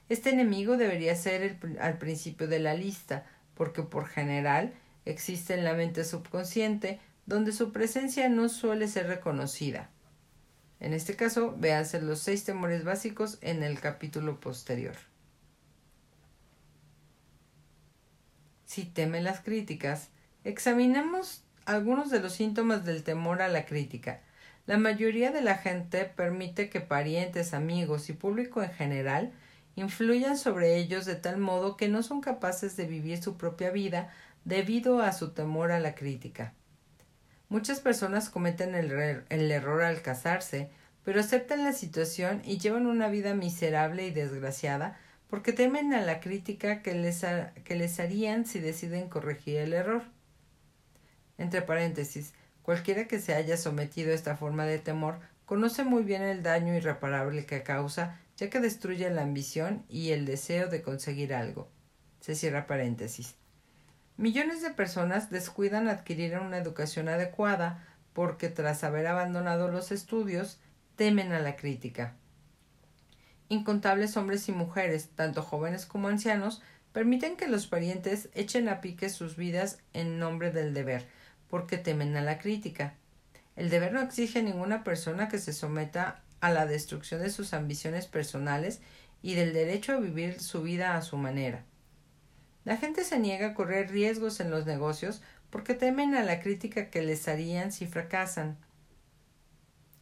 Este 0.08 0.30
enemigo 0.30 0.76
debería 0.76 1.16
ser 1.16 1.58
al 1.80 1.98
principio 1.98 2.46
de 2.46 2.60
la 2.60 2.74
lista, 2.74 3.24
porque 3.54 3.82
por 3.82 4.06
general 4.06 4.72
existe 5.04 5.54
en 5.54 5.64
la 5.64 5.74
mente 5.74 6.04
subconsciente 6.04 7.00
donde 7.26 7.52
su 7.52 7.72
presencia 7.72 8.28
no 8.28 8.48
suele 8.48 8.86
ser 8.88 9.06
reconocida. 9.08 9.90
En 10.82 10.94
este 10.94 11.14
caso, 11.14 11.54
véanse 11.56 12.02
los 12.02 12.18
seis 12.18 12.42
temores 12.42 12.82
básicos 12.82 13.38
en 13.40 13.62
el 13.62 13.78
capítulo 13.78 14.40
posterior. 14.40 14.96
Si 18.64 18.84
teme 18.84 19.20
las 19.20 19.42
críticas, 19.42 20.08
examinemos 20.42 21.44
algunos 21.66 22.10
de 22.10 22.18
los 22.18 22.32
síntomas 22.32 22.84
del 22.84 23.04
temor 23.04 23.42
a 23.42 23.48
la 23.48 23.64
crítica. 23.64 24.22
La 24.66 24.76
mayoría 24.76 25.30
de 25.30 25.42
la 25.42 25.54
gente 25.54 26.04
permite 26.04 26.68
que 26.68 26.80
parientes, 26.80 27.54
amigos 27.54 28.08
y 28.08 28.14
público 28.14 28.60
en 28.60 28.72
general 28.72 29.32
influyan 29.76 30.36
sobre 30.36 30.78
ellos 30.78 31.06
de 31.06 31.14
tal 31.14 31.38
modo 31.38 31.76
que 31.76 31.86
no 31.86 32.02
son 32.02 32.20
capaces 32.20 32.76
de 32.76 32.88
vivir 32.88 33.22
su 33.22 33.36
propia 33.36 33.70
vida 33.70 34.12
debido 34.44 35.00
a 35.00 35.12
su 35.12 35.30
temor 35.30 35.70
a 35.70 35.78
la 35.78 35.94
crítica. 35.94 36.54
Muchas 37.52 37.80
personas 37.80 38.30
cometen 38.30 38.74
el, 38.74 38.90
error 39.50 39.82
al 39.82 40.00
casarse, 40.00 40.70
pero 41.04 41.20
aceptan 41.20 41.64
la 41.64 41.74
situación 41.74 42.40
y 42.46 42.56
llevan 42.56 42.86
una 42.86 43.08
vida 43.08 43.34
miserable 43.34 44.06
y 44.06 44.10
desgraciada 44.10 44.98
porque 45.28 45.52
temen 45.52 45.92
a 45.92 46.00
la 46.00 46.20
crítica 46.20 46.80
que 46.80 46.94
les, 46.94 48.00
harían 48.00 48.46
si 48.46 48.58
deciden 48.58 49.10
corregir 49.10 49.58
el 49.58 49.74
error. 49.74 50.02
Entre 51.36 51.60
paréntesis, 51.60 52.32
cualquiera 52.62 53.06
que 53.06 53.20
se 53.20 53.34
haya 53.34 53.58
sometido 53.58 54.12
a 54.12 54.14
esta 54.14 54.34
forma 54.34 54.64
de 54.64 54.78
temor 54.78 55.20
conoce 55.44 55.84
muy 55.84 56.04
bien 56.04 56.22
el 56.22 56.42
daño 56.42 56.74
irreparable 56.74 57.44
que 57.44 57.62
causa 57.62 58.18
ya 58.38 58.48
que 58.48 58.60
destruye 58.60 59.10
la 59.10 59.24
ambición 59.24 59.84
y 59.90 60.12
el 60.12 60.24
deseo 60.24 60.68
de 60.68 60.80
conseguir 60.80 61.34
algo. 61.34 61.68
Se 62.20 62.34
cierra 62.34 62.66
paréntesis. 62.66 63.41
Millones 64.22 64.62
de 64.62 64.70
personas 64.70 65.30
descuidan 65.30 65.88
adquirir 65.88 66.38
una 66.38 66.56
educación 66.56 67.08
adecuada 67.08 67.84
porque 68.12 68.50
tras 68.50 68.84
haber 68.84 69.08
abandonado 69.08 69.66
los 69.66 69.90
estudios 69.90 70.60
temen 70.94 71.32
a 71.32 71.40
la 71.40 71.56
crítica. 71.56 72.14
Incontables 73.48 74.16
hombres 74.16 74.48
y 74.48 74.52
mujeres, 74.52 75.08
tanto 75.16 75.42
jóvenes 75.42 75.86
como 75.86 76.06
ancianos, 76.06 76.62
permiten 76.92 77.36
que 77.36 77.48
los 77.48 77.66
parientes 77.66 78.28
echen 78.32 78.68
a 78.68 78.80
pique 78.80 79.08
sus 79.08 79.34
vidas 79.34 79.80
en 79.92 80.20
nombre 80.20 80.52
del 80.52 80.72
deber, 80.72 81.04
porque 81.50 81.76
temen 81.76 82.16
a 82.16 82.20
la 82.20 82.38
crítica. 82.38 82.94
El 83.56 83.70
deber 83.70 83.92
no 83.92 84.00
exige 84.00 84.38
a 84.38 84.42
ninguna 84.42 84.84
persona 84.84 85.28
que 85.28 85.38
se 85.38 85.52
someta 85.52 86.22
a 86.40 86.52
la 86.52 86.66
destrucción 86.66 87.22
de 87.22 87.30
sus 87.30 87.52
ambiciones 87.54 88.06
personales 88.06 88.82
y 89.20 89.34
del 89.34 89.52
derecho 89.52 89.94
a 89.94 89.98
vivir 89.98 90.40
su 90.40 90.62
vida 90.62 90.96
a 90.96 91.02
su 91.02 91.16
manera. 91.16 91.64
La 92.64 92.76
gente 92.76 93.04
se 93.04 93.18
niega 93.18 93.48
a 93.48 93.54
correr 93.54 93.90
riesgos 93.90 94.40
en 94.40 94.50
los 94.50 94.66
negocios 94.66 95.22
porque 95.50 95.74
temen 95.74 96.14
a 96.14 96.22
la 96.22 96.40
crítica 96.40 96.90
que 96.90 97.02
les 97.02 97.28
harían 97.28 97.72
si 97.72 97.86
fracasan. 97.86 98.56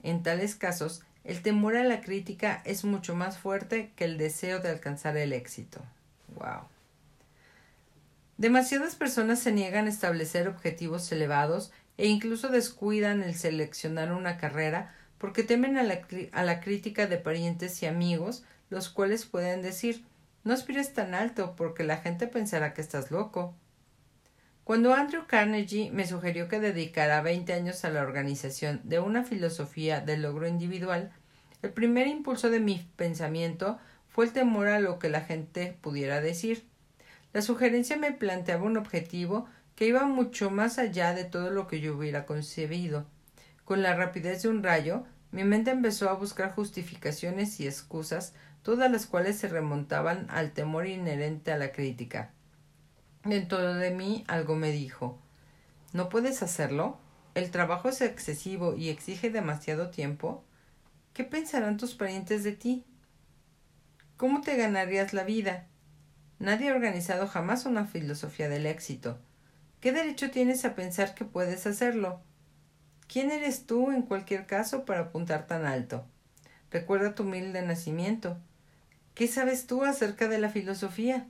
En 0.03 0.23
tales 0.23 0.55
casos, 0.55 1.03
el 1.25 1.43
temor 1.43 1.77
a 1.77 1.85
la 1.85 2.01
crítica 2.01 2.63
es 2.65 2.85
mucho 2.85 3.15
más 3.15 3.39
fuerte 3.39 3.93
que 3.97 4.05
el 4.05 4.19
deseo 4.19 4.61
de 4.61 4.71
alcanzar 4.71 5.17
el 5.17 5.33
éxito. 5.33 5.81
Wow. 6.37 6.63
Demasiadas 8.39 8.95
personas 8.95 9.39
se 9.41 9.53
niegan 9.53 9.87
a 9.87 9.91
establecer 9.91 10.49
objetivos 10.49 11.11
elevados 11.13 11.73
e 11.99 12.07
incluso 12.07 12.49
descuidan 12.49 13.23
el 13.23 13.35
seleccionar 13.35 14.13
una 14.13 14.39
carrera 14.39 14.95
porque 15.19 15.43
temen 15.43 15.77
a 15.77 15.83
la, 15.83 16.01
a 16.33 16.45
la 16.45 16.61
crítica 16.61 17.07
de 17.07 17.19
parientes 17.19 17.83
y 17.83 17.87
amigos, 17.87 18.43
los 18.71 18.89
cuales 18.89 19.27
pueden 19.27 19.61
decir 19.61 20.03
no 20.45 20.55
aspires 20.55 20.95
tan 20.95 21.15
alto 21.15 21.55
porque 21.57 21.85
la 21.85 21.99
gente 21.99 22.27
pensará 22.27 22.75
que 22.75 22.81
estás 22.81 23.11
loco. 23.11 23.55
Cuando 24.65 24.95
Andrew 24.95 25.27
Carnegie 25.27 25.91
me 25.91 26.07
sugirió 26.07 26.49
que 26.49 26.61
dedicara 26.61 27.23
veinte 27.23 27.53
años 27.53 27.85
a 27.85 27.91
la 27.91 28.03
organización 28.03 28.81
de 28.85 29.01
una 29.01 29.25
filosofía 29.25 30.01
del 30.01 30.23
logro 30.23 30.47
individual, 30.47 31.13
el 31.63 31.71
primer 31.71 32.07
impulso 32.07 32.51
de 32.51 32.61
mi 32.61 32.89
pensamiento 32.97 33.79
fue 34.09 34.27
el 34.27 34.33
temor 34.33 34.69
a 34.69 34.81
lo 34.81 34.99
que 34.99 35.09
la 35.09 35.21
gente 35.21 35.77
pudiera 35.81 36.21
decir. 36.21 36.65
La 37.33 37.43
sugerencia 37.43 37.97
me 37.97 38.13
planteaba 38.13 38.65
un 38.65 38.77
objetivo 38.77 39.47
que 39.77 39.87
iba 39.87 40.05
mucho 40.05 40.51
más 40.51 40.79
allá 40.79 41.15
de 41.15 41.25
todo 41.25 41.51
lo 41.51 41.67
que 41.67 41.81
yo 41.81 41.97
hubiera 41.97 42.27
concebido. 42.27 43.07
Con 43.65 43.83
la 43.83 43.95
rapidez 43.95 44.43
de 44.43 44.49
un 44.49 44.63
rayo, 44.63 45.05
mi 45.33 45.45
mente 45.45 45.71
empezó 45.71 46.11
a 46.11 46.15
buscar 46.15 46.53
justificaciones 46.53 47.61
y 47.61 47.67
excusas, 47.67 48.35
todas 48.63 48.91
las 48.91 49.07
cuales 49.07 49.39
se 49.39 49.49
remontaban 49.49 50.27
al 50.31 50.53
temor 50.53 50.87
inherente 50.87 51.53
a 51.53 51.59
la 51.59 51.73
crítica. 51.73 52.33
Dentro 53.25 53.75
de 53.75 53.91
mí 53.91 54.25
algo 54.29 54.57
me 54.57 54.73
dijo 54.73 55.19
¿No 55.93 56.09
puedes 56.09 56.43
hacerlo? 56.43 56.99
¿El 57.35 57.51
trabajo 57.51 57.89
es 57.89 58.01
excesivo 58.01 58.75
y 58.75 58.89
exige 58.89 59.31
demasiado 59.31 59.91
tiempo? 59.91 60.45
¿Qué 61.13 61.25
pensarán 61.25 61.77
tus 61.77 61.95
parientes 61.95 62.45
de 62.45 62.53
ti? 62.53 62.85
¿Cómo 64.17 64.41
te 64.41 64.57
ganarías 64.57 65.13
la 65.13 65.25
vida? 65.25 65.67
Nadie 66.39 66.71
ha 66.71 66.75
organizado 66.75 67.27
jamás 67.27 67.67
una 67.67 67.87
filosofía 67.87 68.49
del 68.49 68.67
éxito. 68.67 69.19
¿Qué 69.81 69.93
derecho 69.93 70.31
tienes 70.31 70.65
a 70.65 70.75
pensar 70.75 71.15
que 71.15 71.25
puedes 71.25 71.67
hacerlo? 71.67 72.21
¿Quién 73.09 73.31
eres 73.31 73.67
tú 73.67 73.91
en 73.91 74.03
cualquier 74.03 74.47
caso 74.47 74.85
para 74.85 75.01
apuntar 75.01 75.47
tan 75.47 75.67
alto? 75.67 76.07
Recuerda 76.71 77.15
tu 77.15 77.25
humilde 77.25 77.63
nacimiento. 77.63 78.39
¿Qué 79.15 79.27
sabes 79.29 79.67
tú 79.67 79.85
acerca 79.85 80.29
de 80.29 80.39
la 80.39 80.49
filosofía? 80.49 81.29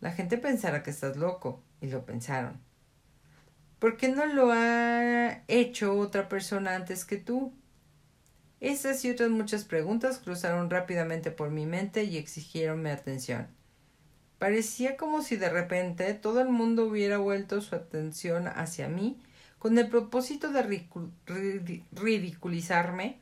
La 0.00 0.12
gente 0.12 0.38
pensará 0.38 0.82
que 0.82 0.90
estás 0.90 1.16
loco, 1.16 1.62
y 1.80 1.88
lo 1.88 2.04
pensaron. 2.04 2.60
¿Por 3.78 3.96
qué 3.96 4.08
no 4.08 4.26
lo 4.26 4.50
ha 4.52 5.42
hecho 5.46 5.96
otra 5.98 6.28
persona 6.28 6.74
antes 6.74 7.04
que 7.04 7.16
tú? 7.16 7.52
Estas 8.60 9.04
y 9.04 9.10
otras 9.10 9.30
muchas 9.30 9.64
preguntas 9.64 10.18
cruzaron 10.18 10.68
rápidamente 10.68 11.30
por 11.30 11.50
mi 11.50 11.64
mente 11.64 12.02
y 12.04 12.16
exigieron 12.16 12.82
mi 12.82 12.90
atención. 12.90 13.46
Parecía 14.38 14.96
como 14.96 15.22
si 15.22 15.36
de 15.36 15.48
repente 15.48 16.12
todo 16.14 16.40
el 16.40 16.48
mundo 16.48 16.86
hubiera 16.86 17.18
vuelto 17.18 17.60
su 17.60 17.76
atención 17.76 18.48
hacia 18.48 18.88
mí 18.88 19.20
con 19.58 19.78
el 19.78 19.88
propósito 19.88 20.50
de 20.50 20.84
ridiculizarme 21.92 23.18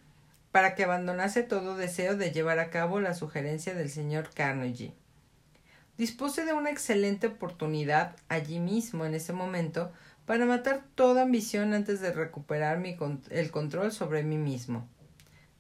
para 0.57 0.75
que 0.75 0.85
abandonase 0.85 1.43
todo 1.43 1.77
deseo 1.77 2.17
de 2.17 2.31
llevar 2.31 2.61
a 2.61 2.71
cabo 2.71 2.99
la 2.99 3.13
sugerencia 3.13 3.75
del 3.75 3.91
señor 3.91 4.31
Carnegie. 4.33 4.95
Dispuse 5.99 6.47
de 6.47 6.55
una 6.55 6.71
excelente 6.71 7.27
oportunidad 7.27 8.17
allí 8.31 8.59
mismo 8.59 9.05
en 9.05 9.13
ese 9.13 9.35
momento 9.35 9.93
para 10.25 10.47
matar 10.47 10.83
toda 10.95 11.25
ambición 11.25 11.75
antes 11.75 12.01
de 12.01 12.11
recuperar 12.11 12.83
el 13.29 13.51
control 13.51 13.93
sobre 13.93 14.23
mí 14.23 14.39
mismo. 14.39 14.89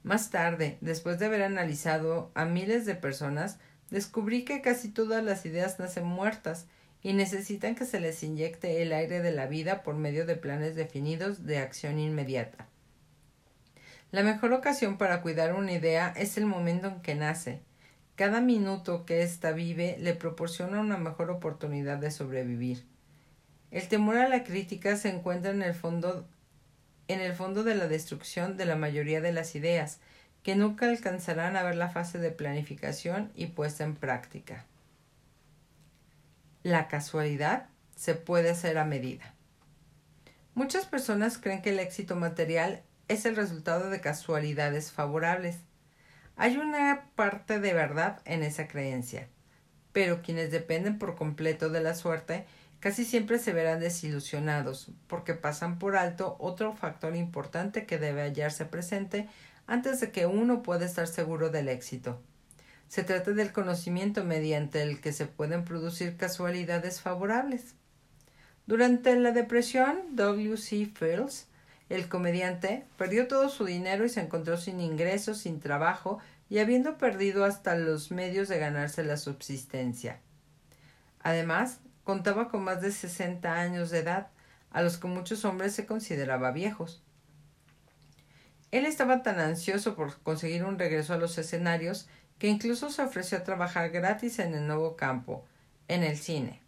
Más 0.03 0.31
tarde, 0.31 0.79
después 0.81 1.19
de 1.19 1.27
haber 1.27 1.43
analizado 1.43 2.31
a 2.35 2.47
miles 2.47 2.87
de 2.87 2.95
personas, 2.95 3.59
descubrí 3.91 4.47
que 4.47 4.63
casi 4.63 4.89
todas 4.89 5.23
las 5.23 5.45
ideas 5.45 5.79
nacen 5.79 6.07
muertas 6.07 6.69
y 7.03 7.13
necesitan 7.13 7.75
que 7.75 7.85
se 7.85 8.01
les 8.01 8.23
inyecte 8.23 8.81
el 8.81 8.95
aire 8.95 9.21
de 9.21 9.33
la 9.33 9.47
vida 9.47 9.83
por 9.83 9.95
medio 9.95 10.25
de 10.25 10.37
planes 10.37 10.75
definidos 10.75 11.45
de 11.45 11.59
acción 11.59 11.99
inmediata. 11.99 12.67
La 14.13 14.23
mejor 14.23 14.53
ocasión 14.53 14.99
para 14.99 15.21
cuidar 15.21 15.55
una 15.55 15.73
idea 15.73 16.13
es 16.17 16.39
el 16.39 16.47
momento 16.47 16.87
en 16.89 17.01
que 17.01 17.15
nace. 17.15 17.61
Cada 18.15 18.41
minuto 18.41 19.05
que 19.05 19.23
ésta 19.23 19.53
vive 19.53 19.97
le 20.01 20.15
proporciona 20.15 20.81
una 20.81 20.97
mejor 20.97 21.31
oportunidad 21.31 21.99
de 21.99 22.11
sobrevivir. 22.11 22.87
El 23.71 23.89
temor 23.89 24.17
a 24.17 24.29
la 24.29 24.45
crítica 24.45 24.97
se 24.97 25.11
encuentra 25.11 25.51
en 25.51 25.63
el 25.63 25.75
fondo 25.75 26.27
en 27.09 27.21
el 27.21 27.35
fondo 27.35 27.63
de 27.63 27.75
la 27.75 27.89
destrucción 27.89 28.57
de 28.57 28.67
la 28.67 28.77
mayoría 28.77 29.21
de 29.21 29.33
las 29.33 29.55
ideas, 29.55 30.01
que 30.43 30.57
nunca 30.57 30.87
alcanzarán 30.87 31.57
a 31.57 31.63
ver 31.63 31.77
la 31.77 31.89
fase 31.89 32.19
de 32.19 32.31
planificación 32.31 33.31
y 33.35 33.47
puesta 33.47 33.85
en 33.85 33.95
práctica. 33.95 34.65
La 36.63 36.89
casualidad 36.89 37.69
se 37.95 38.15
puede 38.15 38.51
hacer 38.51 38.79
a 38.79 38.85
medida. 38.85 39.35
Muchas 40.55 40.87
personas 40.87 41.39
creen 41.39 41.63
que 41.63 41.71
el 41.71 41.79
éxito 41.79 42.17
material 42.17 42.83
es 43.09 43.27
el 43.27 43.37
resultado 43.37 43.91
de 43.91 44.01
casualidades 44.01 44.93
favorables. 44.93 45.59
Hay 46.37 46.57
una 46.57 47.07
parte 47.15 47.61
de 47.61 47.73
verdad 47.73 48.21
en 48.25 48.43
esa 48.43 48.69
creencia, 48.69 49.29
pero 49.93 50.23
quienes 50.23 50.51
dependen 50.51 50.99
por 50.99 51.17
completo 51.17 51.71
de 51.71 51.81
la 51.81 51.95
suerte 51.95 52.47
casi 52.81 53.05
siempre 53.05 53.39
se 53.39 53.53
verán 53.53 53.81
desilusionados, 53.81 54.91
porque 55.07 55.35
pasan 55.35 55.79
por 55.79 55.97
alto 55.97 56.37
otro 56.39 56.75
factor 56.75 57.17
importante 57.17 57.87
que 57.87 57.99
debe 57.99 58.23
hallarse 58.23 58.67
presente 58.67 59.29
antes 59.67 60.01
de 60.01 60.11
que 60.11 60.27
uno 60.27 60.63
pueda 60.63 60.85
estar 60.85 61.09
seguro 61.09 61.51
del 61.51 61.69
éxito. 61.69 62.21
Se 62.89 63.03
trata 63.03 63.33
del 63.33 63.53
conocimiento 63.53 64.25
mediante 64.25 64.83
el 64.83 65.01
que 65.01 65.13
se 65.13 65.27
pueden 65.27 65.65
producir 65.65 66.17
casualidades 66.17 67.01
favorables. 67.01 67.75
Durante 68.67 69.17
la 69.17 69.33
depresión, 69.33 70.15
W. 70.15 70.57
C. 70.57 70.87
Fields, 70.87 71.49
el 71.89 72.09
comediante, 72.09 72.87
perdió 72.97 73.29
todo 73.29 73.49
su 73.49 73.65
dinero 73.65 74.05
y 74.05 74.09
se 74.09 74.21
encontró 74.21 74.57
sin 74.57 74.81
ingresos, 74.81 75.39
sin 75.39 75.61
trabajo 75.61 76.19
y 76.49 76.59
habiendo 76.59 76.99
perdido 76.99 77.45
hasta 77.45 77.77
los 77.77 78.11
medios 78.11 78.49
de 78.49 78.59
ganarse 78.59 79.05
la 79.05 79.17
subsistencia. 79.17 80.21
Además, 81.21 81.81
contaba 82.05 82.49
con 82.49 82.63
más 82.63 82.83
de 82.83 82.93
sesenta 82.93 83.61
años 83.61 83.91
de 83.91 83.99
edad, 83.99 84.29
a 84.71 84.83
los 84.83 84.99
que 84.99 85.09
muchos 85.09 85.45
hombres 85.45 85.75
se 85.75 85.87
consideraba 85.87 86.51
viejos. 86.53 87.03
Él 88.71 88.85
estaba 88.85 89.23
tan 89.23 89.39
ansioso 89.39 89.95
por 89.95 90.21
conseguir 90.21 90.65
un 90.65 90.79
regreso 90.79 91.15
a 91.15 91.19
los 91.19 91.39
escenarios 91.39 92.09
que 92.39 92.49
incluso 92.49 92.91
se 92.91 93.03
ofreció 93.03 93.39
a 93.39 93.45
trabajar 93.45 93.91
gratis 93.91 94.39
en 94.39 94.55
el 94.55 94.67
nuevo 94.67 94.97
campo, 94.97 95.45
en 95.89 96.03
el 96.03 96.17
cine. 96.17 96.61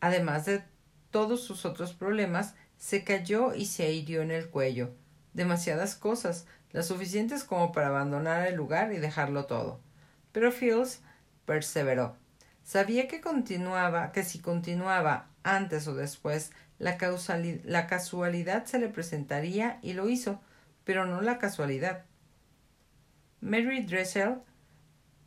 Además 0.00 0.46
de 0.46 0.64
todos 1.10 1.44
sus 1.44 1.64
otros 1.64 1.92
problemas, 1.92 2.54
se 2.84 3.02
cayó 3.02 3.54
y 3.54 3.64
se 3.64 3.90
hirió 3.90 4.20
en 4.20 4.30
el 4.30 4.50
cuello. 4.50 4.90
Demasiadas 5.32 5.94
cosas, 5.94 6.44
las 6.70 6.88
suficientes 6.88 7.42
como 7.42 7.72
para 7.72 7.86
abandonar 7.86 8.46
el 8.46 8.56
lugar 8.56 8.92
y 8.92 8.98
dejarlo 8.98 9.46
todo. 9.46 9.80
Pero 10.32 10.52
Fields 10.52 11.00
perseveró. 11.46 12.14
Sabía 12.62 13.08
que 13.08 13.22
continuaba, 13.22 14.12
que 14.12 14.22
si 14.22 14.38
continuaba 14.38 15.30
antes 15.42 15.88
o 15.88 15.94
después, 15.94 16.52
la, 16.78 16.98
la 17.64 17.86
casualidad 17.86 18.66
se 18.66 18.78
le 18.78 18.90
presentaría 18.90 19.78
y 19.80 19.94
lo 19.94 20.10
hizo, 20.10 20.42
pero 20.84 21.06
no 21.06 21.22
la 21.22 21.38
casualidad. 21.38 22.04
Mary 23.40 23.82
Dressel 23.86 24.42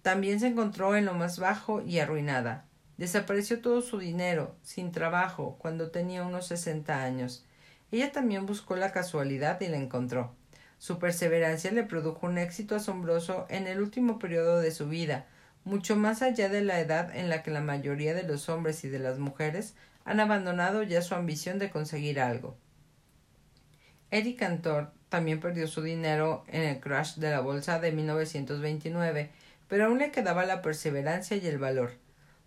también 0.03 0.39
se 0.39 0.45
encontró 0.45 0.95
en 0.95 1.05
lo 1.05 1.15
más 1.15 1.39
bajo 1.39 1.81
y 1.81 1.97
arruinada. 1.97 2.67
Desapareció 2.97 3.61
todo 3.61 3.81
su 3.81 3.97
dinero, 3.97 4.55
sin 4.61 4.91
trabajo, 4.91 5.57
cuando 5.57 5.89
tenía 5.89 6.21
unos 6.21 6.45
sesenta 6.45 7.03
años. 7.03 7.46
Ella 7.91 8.11
también 8.11 8.45
buscó 8.45 8.75
la 8.75 8.91
casualidad 8.91 9.61
y 9.61 9.67
la 9.67 9.77
encontró. 9.77 10.35
Su 10.77 10.99
perseverancia 10.99 11.71
le 11.71 11.83
produjo 11.83 12.27
un 12.27 12.37
éxito 12.37 12.75
asombroso 12.75 13.45
en 13.49 13.67
el 13.67 13.81
último 13.81 14.19
periodo 14.19 14.59
de 14.59 14.71
su 14.71 14.87
vida, 14.87 15.25
mucho 15.63 15.95
más 15.95 16.21
allá 16.21 16.49
de 16.49 16.61
la 16.61 16.79
edad 16.79 17.15
en 17.15 17.29
la 17.29 17.43
que 17.43 17.51
la 17.51 17.61
mayoría 17.61 18.13
de 18.13 18.23
los 18.23 18.49
hombres 18.49 18.83
y 18.83 18.89
de 18.89 18.99
las 18.99 19.19
mujeres 19.19 19.75
han 20.05 20.19
abandonado 20.19 20.83
ya 20.83 21.01
su 21.01 21.15
ambición 21.15 21.59
de 21.59 21.69
conseguir 21.69 22.19
algo. 22.19 22.55
Eric 24.11 24.39
Cantor 24.39 24.91
también 25.09 25.39
perdió 25.39 25.67
su 25.67 25.81
dinero 25.81 26.45
en 26.47 26.61
el 26.61 26.79
crash 26.79 27.15
de 27.15 27.31
la 27.31 27.41
bolsa 27.41 27.79
de 27.79 27.91
1929, 27.91 29.31
pero 29.67 29.85
aún 29.85 29.97
le 29.97 30.11
quedaba 30.11 30.45
la 30.45 30.61
perseverancia 30.61 31.35
y 31.35 31.45
el 31.45 31.57
valor. 31.57 31.91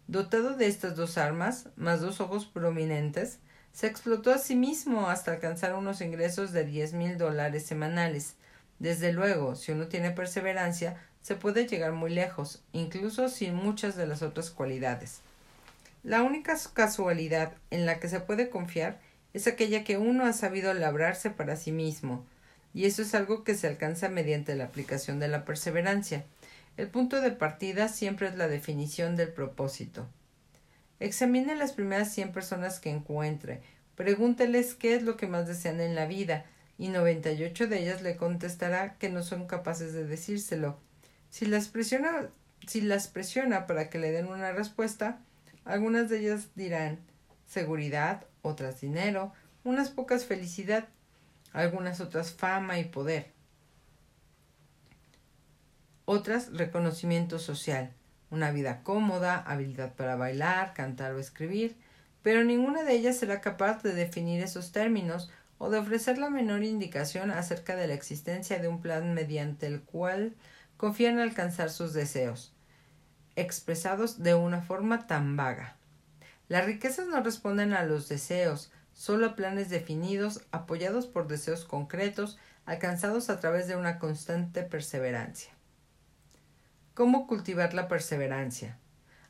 Dotado 0.06 0.56
de 0.56 0.66
estas 0.66 0.96
dos 0.96 1.18
armas, 1.18 1.68
más 1.76 2.00
dos 2.00 2.20
ojos 2.20 2.46
prominentes, 2.46 3.40
se 3.72 3.86
explotó 3.86 4.32
a 4.32 4.38
sí 4.38 4.56
mismo 4.56 5.08
hasta 5.08 5.32
alcanzar 5.32 5.74
unos 5.74 6.00
ingresos 6.00 6.52
de 6.52 6.64
diez 6.64 6.92
mil 6.92 7.18
dólares 7.18 7.64
semanales. 7.66 8.34
Desde 8.78 9.12
luego, 9.12 9.56
si 9.56 9.72
uno 9.72 9.88
tiene 9.88 10.10
perseverancia, 10.10 10.96
se 11.22 11.34
puede 11.34 11.66
llegar 11.66 11.92
muy 11.92 12.10
lejos, 12.10 12.62
incluso 12.72 13.28
sin 13.28 13.54
muchas 13.54 13.96
de 13.96 14.06
las 14.06 14.22
otras 14.22 14.50
cualidades. 14.50 15.20
La 16.02 16.22
única 16.22 16.56
casualidad 16.72 17.52
en 17.70 17.84
la 17.84 18.00
que 18.00 18.08
se 18.08 18.20
puede 18.20 18.48
confiar 18.48 18.98
es 19.34 19.46
aquella 19.46 19.84
que 19.84 19.98
uno 19.98 20.24
ha 20.24 20.32
sabido 20.32 20.72
labrarse 20.72 21.30
para 21.30 21.56
sí 21.56 21.72
mismo, 21.72 22.24
y 22.72 22.86
eso 22.86 23.02
es 23.02 23.14
algo 23.14 23.44
que 23.44 23.54
se 23.54 23.66
alcanza 23.66 24.08
mediante 24.08 24.54
la 24.54 24.64
aplicación 24.64 25.20
de 25.20 25.28
la 25.28 25.44
perseverancia. 25.44 26.24
El 26.76 26.88
punto 26.88 27.20
de 27.20 27.32
partida 27.32 27.88
siempre 27.88 28.28
es 28.28 28.36
la 28.36 28.48
definición 28.48 29.16
del 29.16 29.28
propósito. 29.28 30.08
Examine 31.00 31.56
las 31.56 31.72
primeras 31.72 32.12
cien 32.12 32.30
personas 32.30 32.78
que 32.78 32.90
encuentre, 32.90 33.62
pregúnteles 33.96 34.74
qué 34.74 34.94
es 34.94 35.02
lo 35.02 35.16
que 35.16 35.26
más 35.26 35.48
desean 35.48 35.80
en 35.80 35.94
la 35.94 36.06
vida, 36.06 36.44
y 36.78 36.88
noventa 36.88 37.32
y 37.32 37.42
ocho 37.42 37.66
de 37.66 37.80
ellas 37.80 38.00
le 38.02 38.16
contestará 38.16 38.94
que 38.96 39.10
no 39.10 39.22
son 39.22 39.46
capaces 39.46 39.92
de 39.92 40.06
decírselo. 40.06 40.78
Si 41.28 41.44
las 41.46 41.68
presiona, 41.68 42.30
si 42.66 42.80
las 42.80 43.08
presiona 43.08 43.66
para 43.66 43.90
que 43.90 43.98
le 43.98 44.12
den 44.12 44.28
una 44.28 44.52
respuesta, 44.52 45.20
algunas 45.64 46.08
de 46.08 46.20
ellas 46.20 46.48
dirán 46.54 47.00
seguridad, 47.46 48.26
otras 48.42 48.80
dinero, 48.80 49.32
unas 49.64 49.90
pocas 49.90 50.24
felicidad 50.24 50.88
algunas 51.52 52.00
otras 52.00 52.32
fama 52.32 52.78
y 52.78 52.84
poder, 52.84 53.32
otras 56.04 56.52
reconocimiento 56.52 57.38
social, 57.38 57.92
una 58.30 58.50
vida 58.50 58.82
cómoda, 58.82 59.36
habilidad 59.36 59.94
para 59.94 60.16
bailar, 60.16 60.72
cantar 60.74 61.12
o 61.12 61.18
escribir, 61.18 61.76
pero 62.22 62.44
ninguna 62.44 62.82
de 62.82 62.94
ellas 62.94 63.16
será 63.16 63.40
capaz 63.40 63.82
de 63.82 63.94
definir 63.94 64.42
esos 64.42 64.72
términos 64.72 65.30
o 65.58 65.70
de 65.70 65.78
ofrecer 65.78 66.18
la 66.18 66.30
menor 66.30 66.62
indicación 66.62 67.30
acerca 67.30 67.76
de 67.76 67.86
la 67.86 67.94
existencia 67.94 68.58
de 68.58 68.68
un 68.68 68.80
plan 68.80 69.14
mediante 69.14 69.66
el 69.66 69.82
cual 69.82 70.34
confían 70.76 71.18
alcanzar 71.18 71.70
sus 71.70 71.92
deseos, 71.92 72.54
expresados 73.36 74.22
de 74.22 74.34
una 74.34 74.62
forma 74.62 75.06
tan 75.06 75.36
vaga. 75.36 75.76
Las 76.48 76.64
riquezas 76.64 77.06
no 77.06 77.22
responden 77.22 77.74
a 77.74 77.84
los 77.84 78.08
deseos, 78.08 78.72
solo 78.94 79.26
a 79.26 79.36
planes 79.36 79.68
definidos, 79.68 80.42
apoyados 80.50 81.06
por 81.06 81.28
deseos 81.28 81.64
concretos, 81.64 82.38
alcanzados 82.64 83.30
a 83.30 83.38
través 83.40 83.68
de 83.68 83.76
una 83.76 83.98
constante 83.98 84.62
perseverancia. 84.62 85.52
¿Cómo 86.94 87.28
cultivar 87.28 87.72
la 87.72 87.86
perseverancia? 87.86 88.76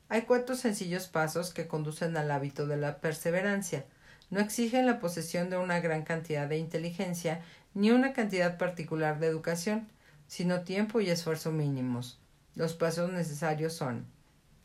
Hay 0.08 0.22
cuatro 0.22 0.56
sencillos 0.56 1.08
pasos 1.08 1.52
que 1.52 1.68
conducen 1.68 2.16
al 2.16 2.30
hábito 2.30 2.66
de 2.66 2.78
la 2.78 3.00
perseverancia. 3.00 3.84
No 4.30 4.40
exigen 4.40 4.86
la 4.86 4.98
posesión 4.98 5.50
de 5.50 5.58
una 5.58 5.78
gran 5.80 6.02
cantidad 6.02 6.48
de 6.48 6.56
inteligencia 6.56 7.42
ni 7.74 7.90
una 7.90 8.14
cantidad 8.14 8.56
particular 8.56 9.20
de 9.20 9.26
educación, 9.26 9.88
sino 10.26 10.62
tiempo 10.62 11.00
y 11.00 11.10
esfuerzo 11.10 11.52
mínimos. 11.52 12.18
Los 12.54 12.74
pasos 12.74 13.12
necesarios 13.12 13.74
son 13.74 14.06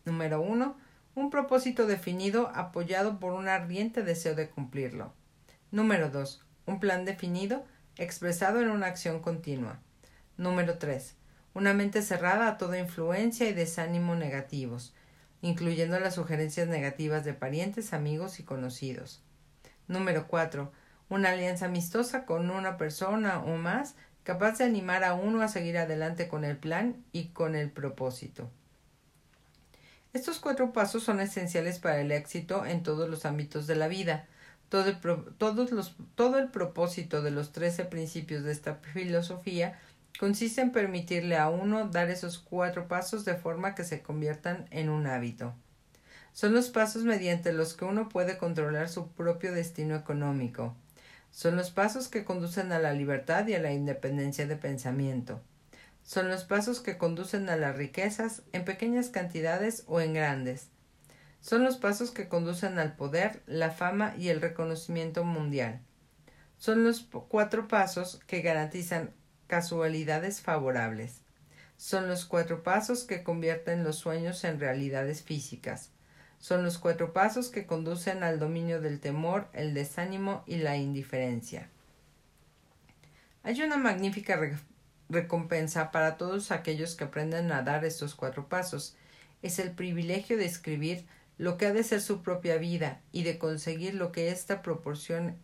número 0.05 0.41
uno, 0.41 0.77
un 1.15 1.29
propósito 1.29 1.87
definido 1.87 2.49
apoyado 2.55 3.19
por 3.19 3.33
un 3.33 3.49
ardiente 3.49 4.03
deseo 4.03 4.35
de 4.35 4.49
cumplirlo. 4.49 5.13
Número 5.69 6.09
2. 6.09 6.43
Un 6.65 6.79
plan 6.79 7.03
definido 7.03 7.65
expresado 7.97 8.61
en 8.61 8.69
una 8.69 8.87
acción 8.87 9.19
continua. 9.19 9.79
Número 10.37 10.77
3. 10.77 11.15
Una 11.55 11.73
mente 11.73 12.01
cerrada 12.01 12.49
a 12.49 12.57
toda 12.57 12.77
influencia 12.77 13.47
y 13.47 13.53
desánimo 13.53 14.13
negativos, 14.13 14.93
incluyendo 15.41 15.97
las 16.01 16.15
sugerencias 16.15 16.67
negativas 16.67 17.23
de 17.23 17.33
parientes, 17.33 17.93
amigos 17.93 18.41
y 18.41 18.43
conocidos. 18.43 19.21
Número 19.87 20.27
4. 20.27 20.69
Una 21.07 21.29
alianza 21.29 21.67
amistosa 21.67 22.25
con 22.25 22.51
una 22.51 22.75
persona 22.75 23.39
o 23.41 23.55
más 23.55 23.95
capaz 24.25 24.57
de 24.57 24.65
animar 24.65 25.05
a 25.05 25.13
uno 25.13 25.41
a 25.41 25.47
seguir 25.47 25.77
adelante 25.77 26.27
con 26.27 26.43
el 26.43 26.57
plan 26.57 26.97
y 27.13 27.27
con 27.27 27.55
el 27.55 27.71
propósito. 27.71 28.49
Estos 30.11 30.39
cuatro 30.39 30.73
pasos 30.73 31.03
son 31.03 31.21
esenciales 31.21 31.79
para 31.79 32.01
el 32.01 32.11
éxito 32.11 32.65
en 32.65 32.83
todos 32.83 33.09
los 33.09 33.25
ámbitos 33.25 33.65
de 33.65 33.77
la 33.77 33.87
vida. 33.87 34.27
Todo 34.67 34.89
el, 34.89 34.97
todos 35.37 35.95
todo 36.15 36.37
el 36.37 36.49
propósito 36.49 37.21
de 37.21 37.31
los 37.31 37.53
trece 37.53 37.85
principios 37.85 38.43
de 38.43 38.51
esta 38.51 38.75
filosofía 38.75 39.79
consiste 40.19 40.61
en 40.61 40.71
permitirle 40.71 41.37
a 41.37 41.49
uno 41.49 41.89
dar 41.89 42.09
esos 42.09 42.39
cuatro 42.39 42.87
pasos 42.87 43.25
de 43.25 43.35
forma 43.35 43.75
que 43.75 43.83
se 43.83 44.01
conviertan 44.01 44.67
en 44.71 44.89
un 44.89 45.07
hábito. 45.07 45.53
Son 46.33 46.53
los 46.53 46.69
pasos 46.69 47.03
mediante 47.03 47.53
los 47.53 47.73
que 47.73 47.85
uno 47.85 48.09
puede 48.09 48.37
controlar 48.37 48.89
su 48.89 49.09
propio 49.11 49.53
destino 49.53 49.95
económico. 49.95 50.75
Son 51.31 51.55
los 51.55 51.71
pasos 51.71 52.07
que 52.07 52.25
conducen 52.25 52.71
a 52.71 52.79
la 52.79 52.93
libertad 52.93 53.47
y 53.47 53.53
a 53.53 53.59
la 53.59 53.73
independencia 53.73 54.47
de 54.47 54.55
pensamiento 54.55 55.41
son 56.05 56.29
los 56.29 56.43
pasos 56.43 56.81
que 56.81 56.99
conducen 56.99 57.49
a 57.49 57.57
las 57.57 57.75
riquezas 57.75 58.43
en 58.53 58.63
pequeñas 58.63 59.09
cantidades 59.09 59.83
o 59.87 59.99
en 60.01 60.13
grandes. 60.13 60.69
Son 61.41 61.63
los 61.63 61.77
pasos 61.77 62.11
que 62.11 62.27
conducen 62.27 62.77
al 62.77 62.95
poder, 62.95 63.41
la 63.47 63.71
fama 63.71 64.13
y 64.17 64.29
el 64.29 64.39
reconocimiento 64.39 65.23
mundial. 65.23 65.81
Son 66.57 66.83
los 66.83 67.07
cuatro 67.27 67.67
pasos 67.67 68.19
que 68.27 68.41
garantizan 68.41 69.13
casualidades 69.47 70.41
favorables. 70.41 71.21
Son 71.77 72.07
los 72.07 72.25
cuatro 72.25 72.63
pasos 72.63 73.03
que 73.03 73.23
convierten 73.23 73.83
los 73.83 73.97
sueños 73.97 74.43
en 74.43 74.59
realidades 74.59 75.23
físicas. 75.23 75.91
Son 76.39 76.63
los 76.63 76.77
cuatro 76.77 77.13
pasos 77.13 77.49
que 77.49 77.65
conducen 77.65 78.23
al 78.23 78.39
dominio 78.39 78.81
del 78.81 78.99
temor, 78.99 79.47
el 79.53 79.73
desánimo 79.73 80.43
y 80.45 80.57
la 80.57 80.77
indiferencia. 80.77 81.69
Hay 83.43 83.61
una 83.61 83.77
magnífica 83.77 84.39
recompensa 85.09 85.91
para 85.91 86.17
todos 86.17 86.51
aquellos 86.51 86.95
que 86.95 87.03
aprenden 87.03 87.51
a 87.51 87.61
dar 87.61 87.85
estos 87.85 88.15
cuatro 88.15 88.47
pasos. 88.47 88.95
Es 89.41 89.59
el 89.59 89.71
privilegio 89.71 90.37
de 90.37 90.45
escribir 90.45 91.05
lo 91.37 91.57
que 91.57 91.67
ha 91.67 91.73
de 91.73 91.83
ser 91.83 92.01
su 92.01 92.23
propia 92.23 92.57
vida 92.57 93.01
y 93.11 93.23
de 93.23 93.37
conseguir 93.37 93.93
lo 93.93 94.11
que 94.11 94.29
esta 94.29 94.61
proporción 94.61 95.37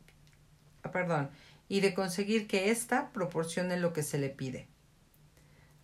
ah, 0.83 0.91
perdón, 0.91 1.29
y 1.71 1.79
de 1.79 1.93
conseguir 1.93 2.47
que 2.47 2.69
ésta 2.69 3.13
proporcione 3.13 3.77
lo 3.77 3.93
que 3.93 4.03
se 4.03 4.17
le 4.17 4.27
pide. 4.27 4.67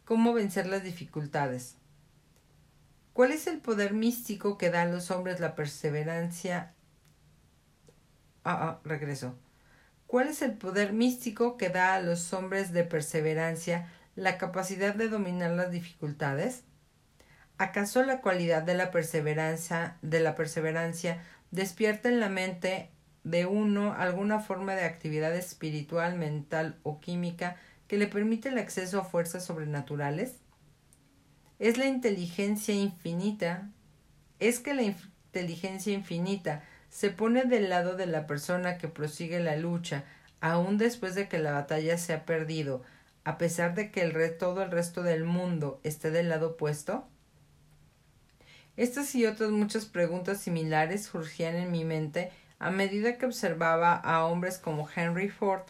¿Cómo 0.04 0.34
vencer 0.34 0.68
las 0.68 0.84
dificultades? 0.84 1.78
¿Cuál 3.14 3.32
es 3.32 3.48
el 3.48 3.60
poder 3.60 3.94
místico 3.94 4.58
que 4.58 4.70
da 4.70 4.82
a 4.82 4.86
los 4.86 5.12
hombres 5.12 5.40
la 5.40 5.56
perseverancia? 5.56 6.74
Ah, 8.44 8.60
ah, 8.68 8.82
regreso. 8.84 9.40
¿Cuál 10.08 10.28
es 10.28 10.42
el 10.42 10.58
poder 10.58 10.92
místico 10.92 11.56
que 11.56 11.70
da 11.70 11.94
a 11.94 12.02
los 12.02 12.34
hombres 12.34 12.74
de 12.74 12.84
perseverancia 12.84 13.90
la 14.18 14.38
capacidad 14.38 14.94
de 14.94 15.08
dominar 15.08 15.52
las 15.52 15.72
dificultades? 15.72 16.66
¿Acaso 17.58 18.04
la 18.04 18.20
cualidad 18.20 18.64
de 18.64 18.74
la 18.74 18.92
perseverancia, 18.92 20.00
de 20.02 20.20
la 20.20 20.36
perseverancia 20.36 21.24
despierta 21.52 22.10
en 22.10 22.20
la 22.20 22.28
mente 22.28 22.92
de 23.30 23.46
uno 23.46 23.92
alguna 23.92 24.40
forma 24.40 24.74
de 24.74 24.86
actividad 24.86 25.36
espiritual, 25.36 26.18
mental 26.18 26.78
o 26.84 27.02
química 27.02 27.58
que 27.90 27.98
le 27.98 28.08
permite 28.08 28.48
el 28.50 28.58
acceso 28.58 29.02
a 29.02 29.04
fuerzas 29.04 29.46
sobrenaturales? 29.46 30.36
Es 31.60 31.78
la 31.78 31.88
inteligencia 31.88 32.74
infinita, 32.74 33.70
es 34.40 34.60
que 34.60 34.74
la 34.74 34.84
inteligencia 34.84 35.94
infinita 35.94 36.64
se 36.90 37.10
pone 37.10 37.44
del 37.44 37.70
lado 37.70 37.98
de 37.98 38.06
la 38.06 38.28
persona 38.28 38.78
que 38.78 38.88
prosigue 38.88 39.42
la 39.42 39.58
lucha, 39.58 40.06
aun 40.40 40.78
después 40.78 41.14
de 41.14 41.28
que 41.28 41.38
la 41.38 41.52
batalla 41.52 41.98
se 41.98 42.14
ha 42.14 42.26
perdido, 42.26 42.82
a 43.26 43.38
pesar 43.38 43.76
de 43.76 43.92
que 43.92 44.04
el 44.04 44.38
todo 44.38 44.64
el 44.64 44.72
resto 44.72 45.04
del 45.04 45.26
mundo 45.26 45.82
esté 45.84 46.12
del 46.12 46.30
lado 46.30 46.52
opuesto? 46.52 47.06
Estas 48.78 49.14
y 49.16 49.26
otras 49.26 49.50
muchas 49.50 49.86
preguntas 49.86 50.40
similares 50.40 51.04
surgían 51.04 51.56
en 51.56 51.72
mi 51.72 51.84
mente 51.84 52.32
a 52.60 52.72
medida 52.72 53.18
que 53.18 53.26
observaba 53.26 53.96
a 53.96 54.26
hombres 54.26 54.58
como 54.58 54.88
Henry 54.96 55.30
Ford, 55.30 55.64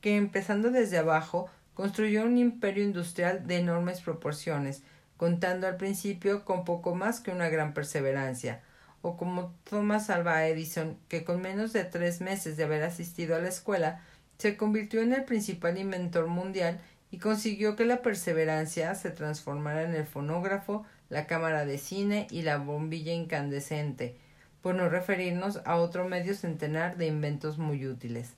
que 0.00 0.16
empezando 0.16 0.70
desde 0.70 0.98
abajo 0.98 1.50
construyó 1.74 2.24
un 2.24 2.38
imperio 2.38 2.84
industrial 2.84 3.46
de 3.46 3.56
enormes 3.56 4.00
proporciones, 4.00 4.82
contando 5.16 5.66
al 5.66 5.76
principio 5.76 6.44
con 6.44 6.64
poco 6.64 6.94
más 6.94 7.20
que 7.20 7.30
una 7.30 7.48
gran 7.48 7.74
perseverancia, 7.74 8.62
o 9.02 9.16
como 9.16 9.54
Thomas 9.64 10.10
Alva 10.10 10.46
Edison, 10.46 10.98
que 11.08 11.24
con 11.24 11.40
menos 11.40 11.72
de 11.72 11.84
tres 11.84 12.20
meses 12.20 12.56
de 12.56 12.64
haber 12.64 12.82
asistido 12.82 13.36
a 13.36 13.38
la 13.38 13.48
escuela, 13.48 14.02
se 14.38 14.56
convirtió 14.56 15.02
en 15.02 15.12
el 15.12 15.24
principal 15.24 15.76
inventor 15.78 16.26
mundial 16.26 16.80
y 17.10 17.18
consiguió 17.18 17.76
que 17.76 17.84
la 17.84 18.02
perseverancia 18.02 18.94
se 18.94 19.10
transformara 19.10 19.82
en 19.82 19.94
el 19.94 20.06
fonógrafo, 20.06 20.86
la 21.08 21.26
cámara 21.26 21.64
de 21.64 21.78
cine 21.78 22.26
y 22.30 22.42
la 22.42 22.56
bombilla 22.58 23.12
incandescente, 23.12 24.16
por 24.62 24.74
no 24.74 24.88
referirnos 24.88 25.60
a 25.64 25.76
otro 25.76 26.08
medio 26.08 26.34
centenar 26.34 26.96
de 26.96 27.06
inventos 27.06 27.58
muy 27.58 27.86
útiles. 27.86 28.34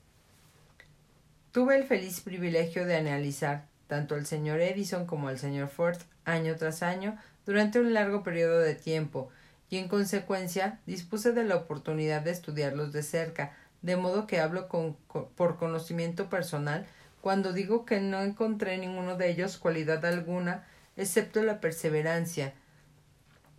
Tuve 1.53 1.77
el 1.77 1.85
feliz 1.85 2.21
privilegio 2.21 2.87
de 2.87 2.97
analizar 2.97 3.67
tanto 3.87 4.15
al 4.15 4.25
señor 4.25 4.61
Edison 4.61 5.07
como 5.07 5.29
al 5.29 5.39
señor 5.39 5.69
Ford 5.69 5.99
año 6.25 6.57
tras 6.57 6.83
año 6.83 7.19
durante 7.45 7.81
un 7.81 7.93
largo 7.93 8.23
periodo 8.23 8.59
de 8.61 8.75
tiempo, 8.75 9.29
y 9.69 9.79
en 9.79 9.89
consecuencia 9.89 10.81
dispuse 10.87 11.33
de 11.33 11.45
la 11.45 11.57
oportunidad 11.57 12.23
de 12.23 12.31
estudiarlos 12.31 12.93
de 12.93 13.03
cerca, 13.03 13.57
de 13.81 13.97
modo 13.97 14.27
que 14.27 14.39
hablo 14.39 14.69
con, 14.69 14.97
por 15.35 15.57
conocimiento 15.57 16.31
personal 16.31 16.87
cuando 17.23 17.53
digo 17.53 17.85
que 17.85 18.01
no 18.01 18.21
encontré 18.21 18.77
ninguno 18.79 19.17
de 19.17 19.31
ellos 19.31 19.57
cualidad 19.57 20.05
alguna 20.05 20.65
excepto 20.97 21.43
la 21.43 21.61
perseverancia, 21.61 22.53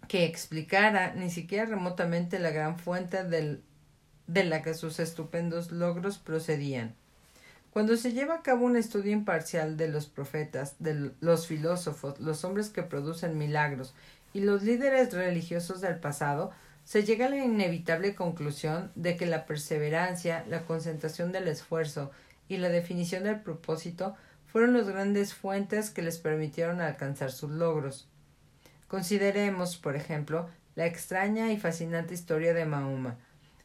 que 0.08 0.26
explicara 0.26 1.14
ni 1.14 1.30
siquiera 1.30 1.66
remotamente 1.66 2.40
la 2.40 2.52
gran 2.52 2.78
fuente 2.78 3.24
del, 3.24 3.64
de 4.28 4.44
la 4.44 4.62
que 4.62 4.74
sus 4.74 5.00
estupendos 5.00 5.72
logros 5.72 6.18
procedían. 6.18 6.96
Cuando 7.72 7.98
se 7.98 8.14
lleva 8.14 8.36
a 8.36 8.42
cabo 8.44 8.66
un 8.66 8.76
estudio 8.76 9.12
imparcial 9.12 9.78
de 9.78 9.88
los 9.88 10.06
profetas, 10.06 10.76
de 10.78 11.12
los 11.22 11.48
filósofos, 11.48 12.20
los 12.20 12.44
hombres 12.44 12.70
que 12.70 12.84
producen 12.84 13.38
milagros 13.38 13.96
y 14.32 14.42
los 14.42 14.62
líderes 14.62 15.12
religiosos 15.12 15.82
del 15.82 15.98
pasado, 15.98 16.52
se 16.86 17.04
llega 17.04 17.26
a 17.26 17.30
la 17.30 17.38
inevitable 17.38 18.14
conclusión 18.14 18.92
de 18.96 19.16
que 19.16 19.26
la 19.26 19.46
perseverancia, 19.46 20.46
la 20.50 20.66
concentración 20.66 21.32
del 21.32 21.48
esfuerzo 21.48 22.12
y 22.48 22.58
la 22.58 22.70
definición 22.70 23.24
del 23.24 23.40
propósito 23.40 24.16
fueron 24.46 24.74
las 24.74 24.88
grandes 24.88 25.34
fuentes 25.34 25.90
que 25.90 26.04
les 26.04 26.20
permitieron 26.20 26.80
alcanzar 26.80 27.32
sus 27.32 27.50
logros. 27.50 28.08
Consideremos, 28.94 29.76
por 29.76 29.96
ejemplo, 29.96 30.52
la 30.76 30.86
extraña 30.86 31.52
y 31.52 31.58
fascinante 31.58 32.14
historia 32.14 32.54
de 32.54 32.68
Mahoma. 32.68 33.18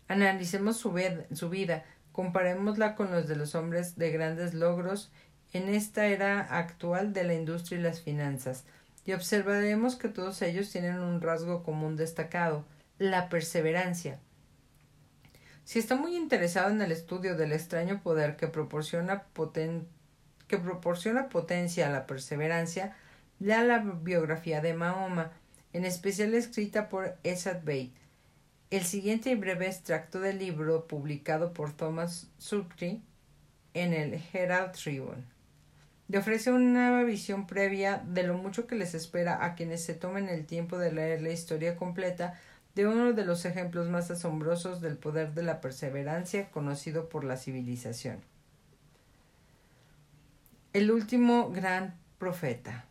Analicemos 0.08 0.78
su, 0.78 0.90
vida, 0.90 1.84
comparémosla 2.12 2.94
con 2.94 3.10
los 3.10 3.28
de 3.28 3.36
los 3.36 3.54
hombres 3.54 3.98
de 3.98 4.10
grandes 4.10 4.54
logros 4.54 5.12
en 5.52 5.68
esta 5.68 6.06
era 6.06 6.40
actual 6.40 7.12
de 7.12 7.24
la 7.24 7.34
industria 7.34 7.78
y 7.78 7.82
las 7.82 8.00
finanzas, 8.00 8.64
y 9.04 9.12
observaremos 9.12 9.96
que 9.96 10.08
todos 10.08 10.40
ellos 10.40 10.70
tienen 10.70 10.98
un 10.98 11.20
rasgo 11.20 11.62
común 11.62 11.96
destacado, 11.96 12.64
la 12.98 13.28
perseverancia. 13.28 14.20
Si 15.64 15.78
está 15.78 15.94
muy 15.94 16.16
interesado 16.16 16.70
en 16.70 16.80
el 16.80 16.90
estudio 16.90 17.36
del 17.36 17.52
extraño 17.52 18.00
poder 18.00 18.36
que 18.36 18.46
proporciona, 18.46 19.24
que 20.46 20.56
proporciona 20.56 21.28
potencia 21.28 21.86
a 21.86 21.92
la 21.92 22.06
perseverancia, 22.06 22.96
Lea 23.40 23.62
la 23.62 23.78
biografía 23.78 24.60
de 24.60 24.74
Mahoma, 24.74 25.30
en 25.72 25.84
especial 25.84 26.34
escrita 26.34 26.88
por 26.88 27.16
Esad 27.22 27.62
Bey. 27.62 27.92
El 28.70 28.82
siguiente 28.82 29.30
y 29.30 29.36
breve 29.36 29.66
extracto 29.66 30.18
del 30.18 30.40
libro, 30.40 30.88
publicado 30.88 31.52
por 31.52 31.72
Thomas 31.72 32.28
Sukri 32.38 33.00
en 33.74 33.94
el 33.94 34.20
Herald 34.32 34.72
Tribune, 34.72 35.22
le 36.08 36.18
ofrece 36.18 36.50
una 36.50 37.02
visión 37.04 37.46
previa 37.46 38.02
de 38.04 38.24
lo 38.24 38.34
mucho 38.34 38.66
que 38.66 38.74
les 38.74 38.94
espera 38.94 39.44
a 39.44 39.54
quienes 39.54 39.84
se 39.84 39.94
tomen 39.94 40.28
el 40.28 40.44
tiempo 40.44 40.76
de 40.76 40.90
leer 40.90 41.22
la 41.22 41.30
historia 41.30 41.76
completa 41.76 42.40
de 42.74 42.88
uno 42.88 43.12
de 43.12 43.24
los 43.24 43.44
ejemplos 43.44 43.88
más 43.88 44.10
asombrosos 44.10 44.80
del 44.80 44.96
poder 44.96 45.34
de 45.34 45.42
la 45.42 45.60
perseverancia 45.60 46.50
conocido 46.50 47.08
por 47.08 47.24
la 47.24 47.36
civilización. 47.36 48.20
El 50.72 50.90
último 50.90 51.50
gran 51.50 51.94
profeta. 52.18 52.87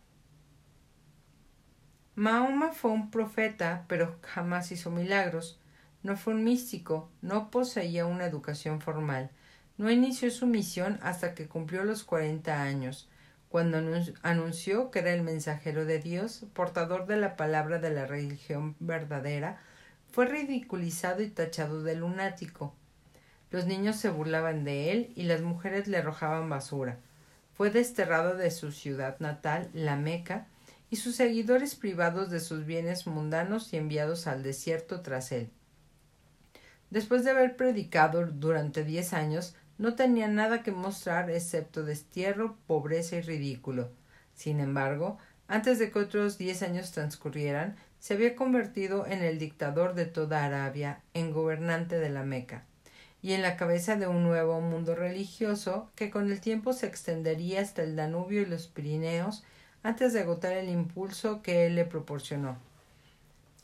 Mahoma 2.18 2.72
fue 2.72 2.90
un 2.90 3.12
profeta, 3.12 3.86
pero 3.88 4.18
jamás 4.24 4.72
hizo 4.72 4.90
milagros. 4.90 5.60
No 6.02 6.18
fue 6.18 6.34
un 6.34 6.44
místico, 6.44 7.12
no 7.22 7.52
poseía 7.52 8.08
una 8.08 8.26
educación 8.26 8.82
formal. 8.82 9.30
No 9.78 9.92
inició 9.92 10.32
su 10.32 10.48
misión 10.48 10.98
hasta 11.04 11.36
que 11.36 11.48
cumplió 11.48 11.84
los 11.84 12.04
cuarenta 12.04 12.64
años, 12.64 13.08
cuando 13.50 13.78
anunció 14.24 14.90
que 14.90 14.98
era 14.98 15.14
el 15.14 15.22
mensajero 15.22 15.86
de 15.86 16.00
Dios, 16.00 16.48
portador 16.54 17.06
de 17.06 17.18
la 17.18 17.36
palabra 17.36 17.78
de 17.78 17.92
la 17.92 18.08
religión 18.08 18.76
verdadera, 18.80 19.62
fue 20.12 20.26
ridiculizado 20.26 21.22
y 21.22 21.30
tachado 21.30 21.84
de 21.84 21.98
lunático. 21.98 22.74
Los 23.52 23.68
niños 23.68 23.96
se 23.96 24.10
burlaban 24.10 24.64
de 24.64 24.92
él 24.92 25.14
y 25.16 25.22
las 25.26 25.44
mujeres 25.44 25.88
le 25.88 25.98
arrojaban 25.98 26.50
basura. 26.50 26.98
Fue 27.54 27.70
desterrado 27.70 28.36
de 28.36 28.50
su 28.50 28.72
ciudad 28.72 29.20
natal, 29.20 29.70
la 29.74 29.96
Meca, 29.96 30.48
y 30.90 30.98
sus 30.98 31.16
seguidores 31.16 31.76
privados 31.76 32.30
de 32.30 32.40
sus 32.40 32.66
bienes 32.66 33.08
mundanos 33.08 33.74
y 33.74 33.78
enviados 33.78 34.28
al 34.28 34.44
desierto 34.44 35.02
tras 35.02 35.32
él. 35.32 35.50
Después 36.90 37.24
de 37.24 37.32
haber 37.32 37.58
predicado 37.58 38.26
durante 38.26 38.84
diez 38.84 39.14
años, 39.14 39.56
no 39.78 39.96
tenía 39.96 40.28
nada 40.28 40.64
que 40.64 40.72
mostrar 40.72 41.30
excepto 41.30 41.84
destierro, 41.84 42.58
pobreza 42.66 43.18
y 43.18 43.22
ridículo. 43.22 43.92
Sin 44.34 44.60
embargo, 44.60 45.18
antes 45.48 45.80
de 45.80 45.92
que 45.92 46.00
otros 46.00 46.38
diez 46.38 46.64
años 46.64 46.92
transcurrieran, 46.92 47.76
se 48.00 48.14
había 48.14 48.36
convertido 48.36 49.06
en 49.06 49.24
el 49.24 49.40
dictador 49.40 49.94
de 49.94 50.06
toda 50.06 50.46
Arabia, 50.46 51.02
en 51.14 51.32
gobernante 51.32 52.00
de 52.00 52.10
la 52.10 52.24
Meca, 52.24 52.66
y 53.22 53.34
en 53.34 53.42
la 53.42 53.58
cabeza 53.58 53.96
de 53.96 54.08
un 54.08 54.24
nuevo 54.24 54.62
mundo 54.62 54.96
religioso 54.96 55.92
que 55.96 56.10
con 56.10 56.32
el 56.32 56.40
tiempo 56.40 56.74
se 56.74 56.88
extendería 56.88 57.62
hasta 57.62 57.84
el 57.84 57.96
Danubio 57.96 58.42
y 58.42 58.46
los 58.46 58.68
Pirineos 58.68 59.44
antes 59.84 60.14
de 60.14 60.22
agotar 60.22 60.54
el 60.54 60.70
impulso 60.70 61.42
que 61.42 61.66
él 61.66 61.76
le 61.76 61.86
proporcionó. 61.86 62.58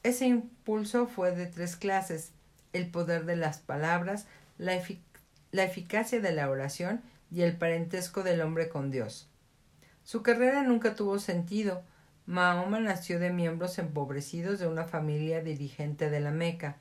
Ese 0.03 0.28
impulso 0.28 1.07
fue 1.07 1.32
de 1.32 1.45
tres 1.45 1.76
clases 1.76 2.32
el 2.74 2.89
poder 2.89 3.26
de 3.26 3.36
las 3.36 3.59
palabras, 3.59 4.28
la, 4.57 4.74
eficacia 5.64 6.20
de 6.20 6.32
la 6.32 6.49
oración 6.49 7.01
y 7.32 7.43
el 7.43 7.55
parentesco 7.55 8.24
del 8.24 8.41
hombre 8.41 8.68
con 8.68 8.91
Dios. 8.91 9.30
Su 10.03 10.24
carrera 10.24 10.64
nunca 10.64 10.95
tuvo 10.95 11.20
sentido. 11.20 11.84
Mahoma 12.26 12.80
nació 12.80 13.20
de 13.20 13.32
miembros 13.32 13.78
empobrecidos 13.80 14.59
de 14.59 14.68
una 14.68 14.86
familia 14.86 15.41
dirigente 15.41 16.09
de 16.09 16.20
la 16.20 16.32
Meca. 16.32 16.78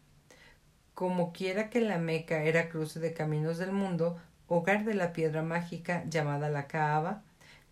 Como 0.94 1.32
quiera 1.32 1.70
que 1.70 1.80
la 1.80 1.98
Meca 1.98 2.42
era 2.42 2.68
cruce 2.68 3.00
de 3.00 3.12
caminos 3.12 3.58
del 3.58 3.72
mundo, 3.72 4.18
hogar 4.48 4.84
de 4.84 4.94
la 4.94 5.12
piedra 5.12 5.42
mágica 5.42 6.04
llamada 6.08 6.48
la 6.48 6.66
Kaaba, 6.66 7.22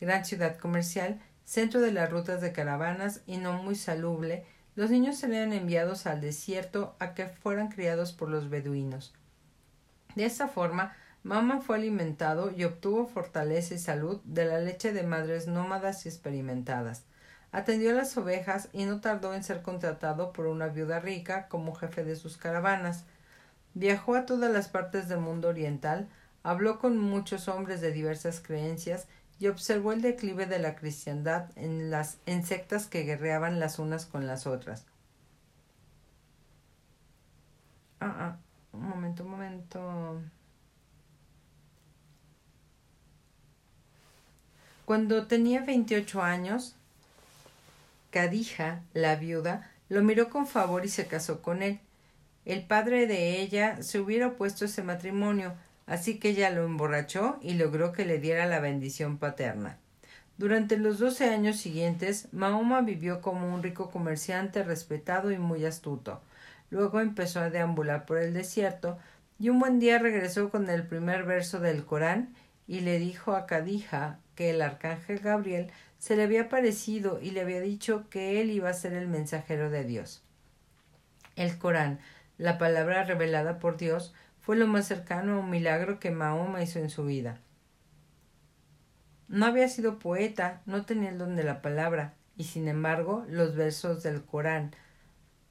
gran 0.00 0.24
ciudad 0.24 0.56
comercial, 0.56 1.20
centro 1.50 1.80
de 1.80 1.90
las 1.90 2.08
rutas 2.08 2.40
de 2.40 2.52
caravanas 2.52 3.22
y 3.26 3.38
no 3.38 3.60
muy 3.60 3.74
salubre, 3.74 4.46
Los 4.76 4.88
niños 4.92 5.16
serían 5.18 5.52
enviados 5.52 6.06
al 6.06 6.20
desierto 6.20 6.94
a 7.00 7.12
que 7.12 7.26
fueran 7.26 7.70
criados 7.72 8.12
por 8.12 8.28
los 8.28 8.48
beduinos. 8.48 9.12
De 10.14 10.24
esta 10.24 10.46
forma, 10.46 10.94
Mama 11.24 11.60
fue 11.60 11.76
alimentado 11.76 12.52
y 12.56 12.62
obtuvo 12.62 13.08
fortaleza 13.08 13.74
y 13.74 13.78
salud 13.78 14.20
de 14.22 14.44
la 14.44 14.60
leche 14.60 14.92
de 14.92 15.02
madres 15.02 15.48
nómadas 15.48 16.06
y 16.06 16.08
experimentadas. 16.08 17.02
Atendió 17.50 17.90
a 17.90 17.94
las 17.94 18.16
ovejas 18.16 18.68
y 18.72 18.84
no 18.84 19.00
tardó 19.00 19.34
en 19.34 19.42
ser 19.42 19.60
contratado 19.62 20.32
por 20.32 20.46
una 20.46 20.68
viuda 20.68 21.00
rica 21.00 21.48
como 21.48 21.74
jefe 21.74 22.04
de 22.04 22.14
sus 22.14 22.36
caravanas. 22.36 23.06
Viajó 23.74 24.14
a 24.14 24.24
todas 24.24 24.52
las 24.52 24.68
partes 24.68 25.08
del 25.08 25.18
mundo 25.18 25.48
oriental, 25.48 26.08
habló 26.44 26.78
con 26.78 26.96
muchos 26.96 27.48
hombres 27.48 27.80
de 27.80 27.90
diversas 27.90 28.40
creencias 28.40 29.08
y 29.40 29.48
observó 29.48 29.92
el 29.92 30.02
declive 30.02 30.46
de 30.46 30.58
la 30.58 30.76
cristiandad 30.76 31.50
en 31.56 31.90
las 31.90 32.18
en 32.26 32.44
sectas 32.44 32.86
que 32.86 33.04
guerreaban 33.04 33.58
las 33.58 33.78
unas 33.78 34.04
con 34.04 34.26
las 34.26 34.46
otras. 34.46 34.84
Ah, 38.00 38.14
ah, 38.18 38.36
un 38.72 38.88
momento, 38.88 39.24
un 39.24 39.30
momento. 39.30 40.22
Cuando 44.84 45.26
tenía 45.26 45.64
veintiocho 45.64 46.22
años, 46.22 46.74
Cadija, 48.10 48.82
la 48.92 49.16
viuda, 49.16 49.70
lo 49.88 50.02
miró 50.02 50.28
con 50.28 50.46
favor 50.46 50.84
y 50.84 50.88
se 50.88 51.06
casó 51.06 51.40
con 51.40 51.62
él. 51.62 51.80
El 52.44 52.66
padre 52.66 53.06
de 53.06 53.40
ella 53.40 53.82
se 53.82 54.00
hubiera 54.00 54.26
opuesto 54.28 54.64
a 54.64 54.68
ese 54.68 54.82
matrimonio, 54.82 55.54
así 55.90 56.20
que 56.20 56.28
ella 56.28 56.50
lo 56.50 56.64
emborrachó 56.64 57.36
y 57.42 57.54
logró 57.54 57.90
que 57.90 58.04
le 58.04 58.20
diera 58.20 58.46
la 58.46 58.60
bendición 58.60 59.18
paterna. 59.18 59.76
Durante 60.38 60.78
los 60.78 61.00
doce 61.00 61.28
años 61.28 61.56
siguientes, 61.56 62.28
Mahoma 62.30 62.80
vivió 62.80 63.20
como 63.20 63.52
un 63.52 63.60
rico 63.60 63.90
comerciante 63.90 64.62
respetado 64.62 65.32
y 65.32 65.38
muy 65.38 65.64
astuto. 65.64 66.20
Luego 66.70 67.00
empezó 67.00 67.40
a 67.40 67.50
deambular 67.50 68.06
por 68.06 68.18
el 68.18 68.32
desierto 68.32 68.98
y 69.40 69.48
un 69.48 69.58
buen 69.58 69.80
día 69.80 69.98
regresó 69.98 70.48
con 70.48 70.70
el 70.70 70.86
primer 70.86 71.24
verso 71.24 71.58
del 71.58 71.84
Corán 71.84 72.36
y 72.68 72.80
le 72.80 73.00
dijo 73.00 73.34
a 73.34 73.46
Cadija 73.46 74.20
que 74.36 74.50
el 74.50 74.62
arcángel 74.62 75.18
Gabriel 75.18 75.72
se 75.98 76.14
le 76.14 76.22
había 76.22 76.42
aparecido 76.42 77.20
y 77.20 77.32
le 77.32 77.40
había 77.40 77.60
dicho 77.60 78.08
que 78.10 78.40
él 78.40 78.52
iba 78.52 78.70
a 78.70 78.74
ser 78.74 78.92
el 78.92 79.08
mensajero 79.08 79.70
de 79.70 79.82
Dios. 79.82 80.22
El 81.34 81.58
Corán, 81.58 81.98
la 82.38 82.58
palabra 82.58 83.02
revelada 83.02 83.58
por 83.58 83.76
Dios, 83.76 84.14
fue 84.50 84.56
lo 84.56 84.66
más 84.66 84.88
cercano 84.88 85.34
a 85.34 85.38
un 85.38 85.48
milagro 85.48 86.00
que 86.00 86.10
Mahoma 86.10 86.60
hizo 86.60 86.80
en 86.80 86.90
su 86.90 87.04
vida. 87.04 87.38
No 89.28 89.46
había 89.46 89.68
sido 89.68 90.00
poeta, 90.00 90.60
no 90.66 90.84
tenía 90.84 91.10
el 91.10 91.18
don 91.18 91.36
de 91.36 91.44
la 91.44 91.62
palabra, 91.62 92.14
y 92.36 92.42
sin 92.42 92.66
embargo 92.66 93.24
los 93.28 93.54
versos 93.54 94.02
del 94.02 94.24
Corán, 94.24 94.74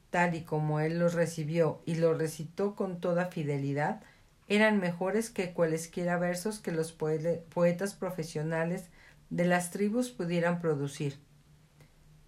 tal 0.10 0.36
y 0.36 0.42
como 0.42 0.82
él 0.82 1.00
los 1.00 1.14
recibió 1.14 1.82
y 1.86 1.96
los 1.96 2.18
recitó 2.18 2.76
con 2.76 3.00
toda 3.00 3.28
fidelidad, 3.28 4.02
eran 4.50 4.82
mejores 4.82 5.30
que 5.30 5.54
cualesquiera 5.54 6.18
versos 6.18 6.60
que 6.60 6.74
los 6.74 6.92
poetas 6.92 7.94
profesionales 7.94 8.90
de 9.30 9.46
las 9.46 9.72
tribus 9.72 10.10
pudieran 10.10 10.60
producir. 10.60 11.18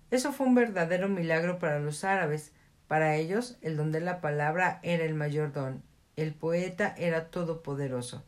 Eso 0.09 0.31
fue 0.31 0.47
un 0.47 0.55
verdadero 0.55 1.09
milagro 1.09 1.59
para 1.59 1.81
los 1.81 2.05
árabes. 2.05 2.53
Para 2.87 3.17
ellos 3.17 3.57
el 3.61 3.75
don 3.75 3.91
de 3.91 3.99
la 3.99 4.21
palabra 4.21 4.79
era 4.83 5.03
el 5.03 5.15
mayor 5.15 5.51
don, 5.51 5.83
el 6.21 6.33
poeta 6.33 6.93
era 6.97 7.31
todopoderoso. 7.31 8.23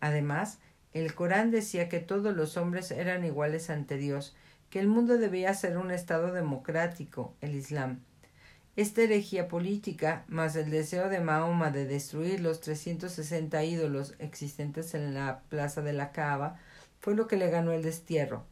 Además, 0.00 0.58
el 0.92 1.14
Corán 1.14 1.50
decía 1.50 1.88
que 1.88 1.98
todos 1.98 2.36
los 2.36 2.56
hombres 2.56 2.90
eran 2.92 3.24
iguales 3.24 3.68
ante 3.68 3.96
Dios, 3.96 4.36
que 4.70 4.78
el 4.78 4.86
mundo 4.86 5.18
debía 5.18 5.52
ser 5.54 5.76
un 5.76 5.90
estado 5.90 6.32
democrático, 6.32 7.34
el 7.40 7.54
Islam. 7.54 8.00
Esta 8.76 9.02
herejía 9.02 9.48
política, 9.48 10.24
más 10.28 10.54
el 10.56 10.70
deseo 10.70 11.08
de 11.08 11.20
Mahoma 11.20 11.70
de 11.70 11.84
destruir 11.84 12.40
los 12.40 12.60
360 12.60 13.64
ídolos 13.64 14.14
existentes 14.18 14.94
en 14.94 15.12
la 15.12 15.42
plaza 15.48 15.82
de 15.82 15.92
la 15.92 16.12
Kaaba, 16.12 16.60
fue 17.00 17.14
lo 17.14 17.26
que 17.26 17.36
le 17.36 17.50
ganó 17.50 17.72
el 17.72 17.82
destierro. 17.82 18.46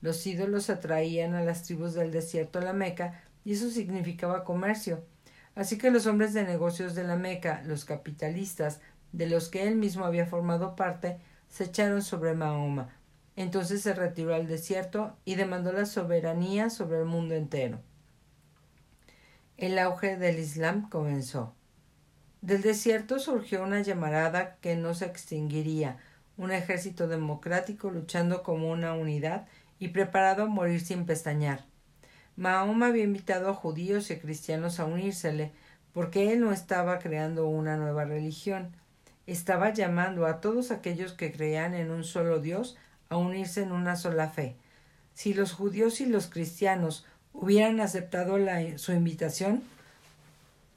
Los 0.00 0.26
ídolos 0.26 0.68
atraían 0.68 1.34
a 1.34 1.42
las 1.42 1.62
tribus 1.62 1.94
del 1.94 2.12
desierto 2.12 2.58
a 2.58 2.62
la 2.62 2.74
Meca 2.74 3.22
y 3.42 3.54
eso 3.54 3.70
significaba 3.70 4.44
comercio. 4.44 5.02
Así 5.54 5.78
que 5.78 5.90
los 5.90 6.06
hombres 6.06 6.34
de 6.34 6.44
negocios 6.44 6.94
de 6.94 7.04
la 7.04 7.16
Meca, 7.16 7.62
los 7.64 7.84
capitalistas, 7.84 8.80
de 9.12 9.28
los 9.28 9.48
que 9.48 9.68
él 9.68 9.76
mismo 9.76 10.04
había 10.04 10.26
formado 10.26 10.74
parte, 10.74 11.18
se 11.48 11.64
echaron 11.64 12.02
sobre 12.02 12.34
Mahoma. 12.34 12.88
Entonces 13.36 13.82
se 13.82 13.94
retiró 13.94 14.34
al 14.34 14.48
desierto 14.48 15.16
y 15.24 15.36
demandó 15.36 15.72
la 15.72 15.86
soberanía 15.86 16.70
sobre 16.70 16.98
el 16.98 17.04
mundo 17.04 17.34
entero. 17.34 17.80
El 19.56 19.78
auge 19.78 20.16
del 20.16 20.38
Islam 20.38 20.88
comenzó. 20.88 21.54
Del 22.42 22.62
desierto 22.62 23.18
surgió 23.20 23.62
una 23.62 23.80
llamarada 23.80 24.56
que 24.56 24.76
no 24.76 24.94
se 24.94 25.06
extinguiría, 25.06 25.98
un 26.36 26.50
ejército 26.50 27.06
democrático 27.06 27.90
luchando 27.90 28.42
como 28.42 28.70
una 28.70 28.94
unidad 28.94 29.46
y 29.78 29.88
preparado 29.88 30.42
a 30.42 30.46
morir 30.46 30.80
sin 30.80 31.06
pestañear. 31.06 31.64
Mahoma 32.36 32.88
había 32.88 33.04
invitado 33.04 33.48
a 33.48 33.54
judíos 33.54 34.10
y 34.10 34.18
cristianos 34.18 34.80
a 34.80 34.84
unírsele, 34.84 35.52
porque 35.92 36.32
él 36.32 36.40
no 36.40 36.52
estaba 36.52 36.98
creando 36.98 37.46
una 37.46 37.76
nueva 37.76 38.04
religión, 38.04 38.72
estaba 39.26 39.72
llamando 39.72 40.26
a 40.26 40.40
todos 40.40 40.70
aquellos 40.70 41.12
que 41.12 41.32
creían 41.32 41.74
en 41.74 41.90
un 41.90 42.04
solo 42.04 42.40
Dios 42.40 42.76
a 43.08 43.16
unirse 43.16 43.62
en 43.62 43.72
una 43.72 43.96
sola 43.96 44.28
fe. 44.28 44.56
Si 45.14 45.34
los 45.34 45.52
judíos 45.52 46.00
y 46.00 46.06
los 46.06 46.26
cristianos 46.26 47.06
hubieran 47.32 47.80
aceptado 47.80 48.36
su 48.76 48.92
invitación, 48.92 49.62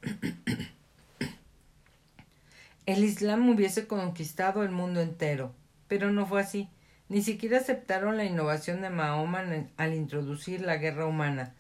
el 2.86 3.04
Islam 3.04 3.50
hubiese 3.50 3.88
conquistado 3.88 4.64
el 4.64 4.72
mundo 4.72 5.02
entero. 5.02 5.52
Pero 5.88 6.12
no 6.12 6.26
fue 6.26 6.42
así. 6.42 6.70
Ni 7.10 7.22
siquiera 7.22 7.60
aceptaron 7.60 8.18
la 8.18 8.26
innovación 8.26 8.82
de 8.82 8.90
Mahoma 8.90 9.44
al 9.78 9.94
introducir 9.94 10.62
la 10.62 10.78
guerra 10.78 11.06
humana. 11.06 11.54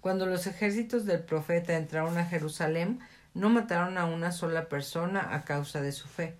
Cuando 0.00 0.26
los 0.26 0.46
ejércitos 0.46 1.06
del 1.06 1.24
profeta 1.24 1.76
entraron 1.76 2.18
a 2.18 2.26
Jerusalén, 2.26 3.00
no 3.34 3.50
mataron 3.50 3.98
a 3.98 4.04
una 4.04 4.30
sola 4.30 4.68
persona 4.68 5.34
a 5.34 5.42
causa 5.42 5.80
de 5.80 5.92
su 5.92 6.06
fe. 6.06 6.36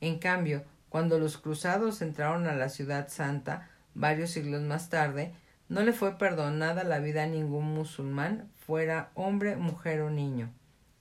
En 0.00 0.18
cambio, 0.18 0.64
cuando 0.88 1.18
los 1.18 1.38
cruzados 1.38 2.02
entraron 2.02 2.46
a 2.46 2.54
la 2.54 2.68
ciudad 2.68 3.08
santa, 3.08 3.68
varios 3.94 4.30
siglos 4.30 4.62
más 4.62 4.90
tarde, 4.90 5.32
no 5.68 5.82
le 5.82 5.92
fue 5.92 6.18
perdonada 6.18 6.84
la 6.84 6.98
vida 6.98 7.22
a 7.22 7.26
ningún 7.26 7.74
musulmán, 7.74 8.50
fuera 8.66 9.10
hombre, 9.14 9.56
mujer 9.56 10.00
o 10.02 10.10
niño. 10.10 10.52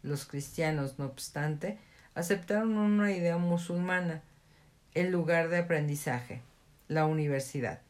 Los 0.02 0.26
cristianos, 0.26 1.00
no 1.00 1.06
obstante, 1.06 1.80
aceptaron 2.16 2.78
una 2.78 3.12
idea 3.12 3.38
musulmana, 3.38 4.22
el 4.94 5.12
lugar 5.12 5.50
de 5.50 5.58
aprendizaje, 5.58 6.42
la 6.94 7.06
universidad. 7.06 7.82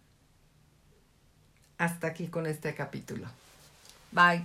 Hasta 1.78 2.08
aquí 2.08 2.28
con 2.28 2.46
este 2.46 2.74
capítulo. 2.74 3.28
Bye. 4.12 4.44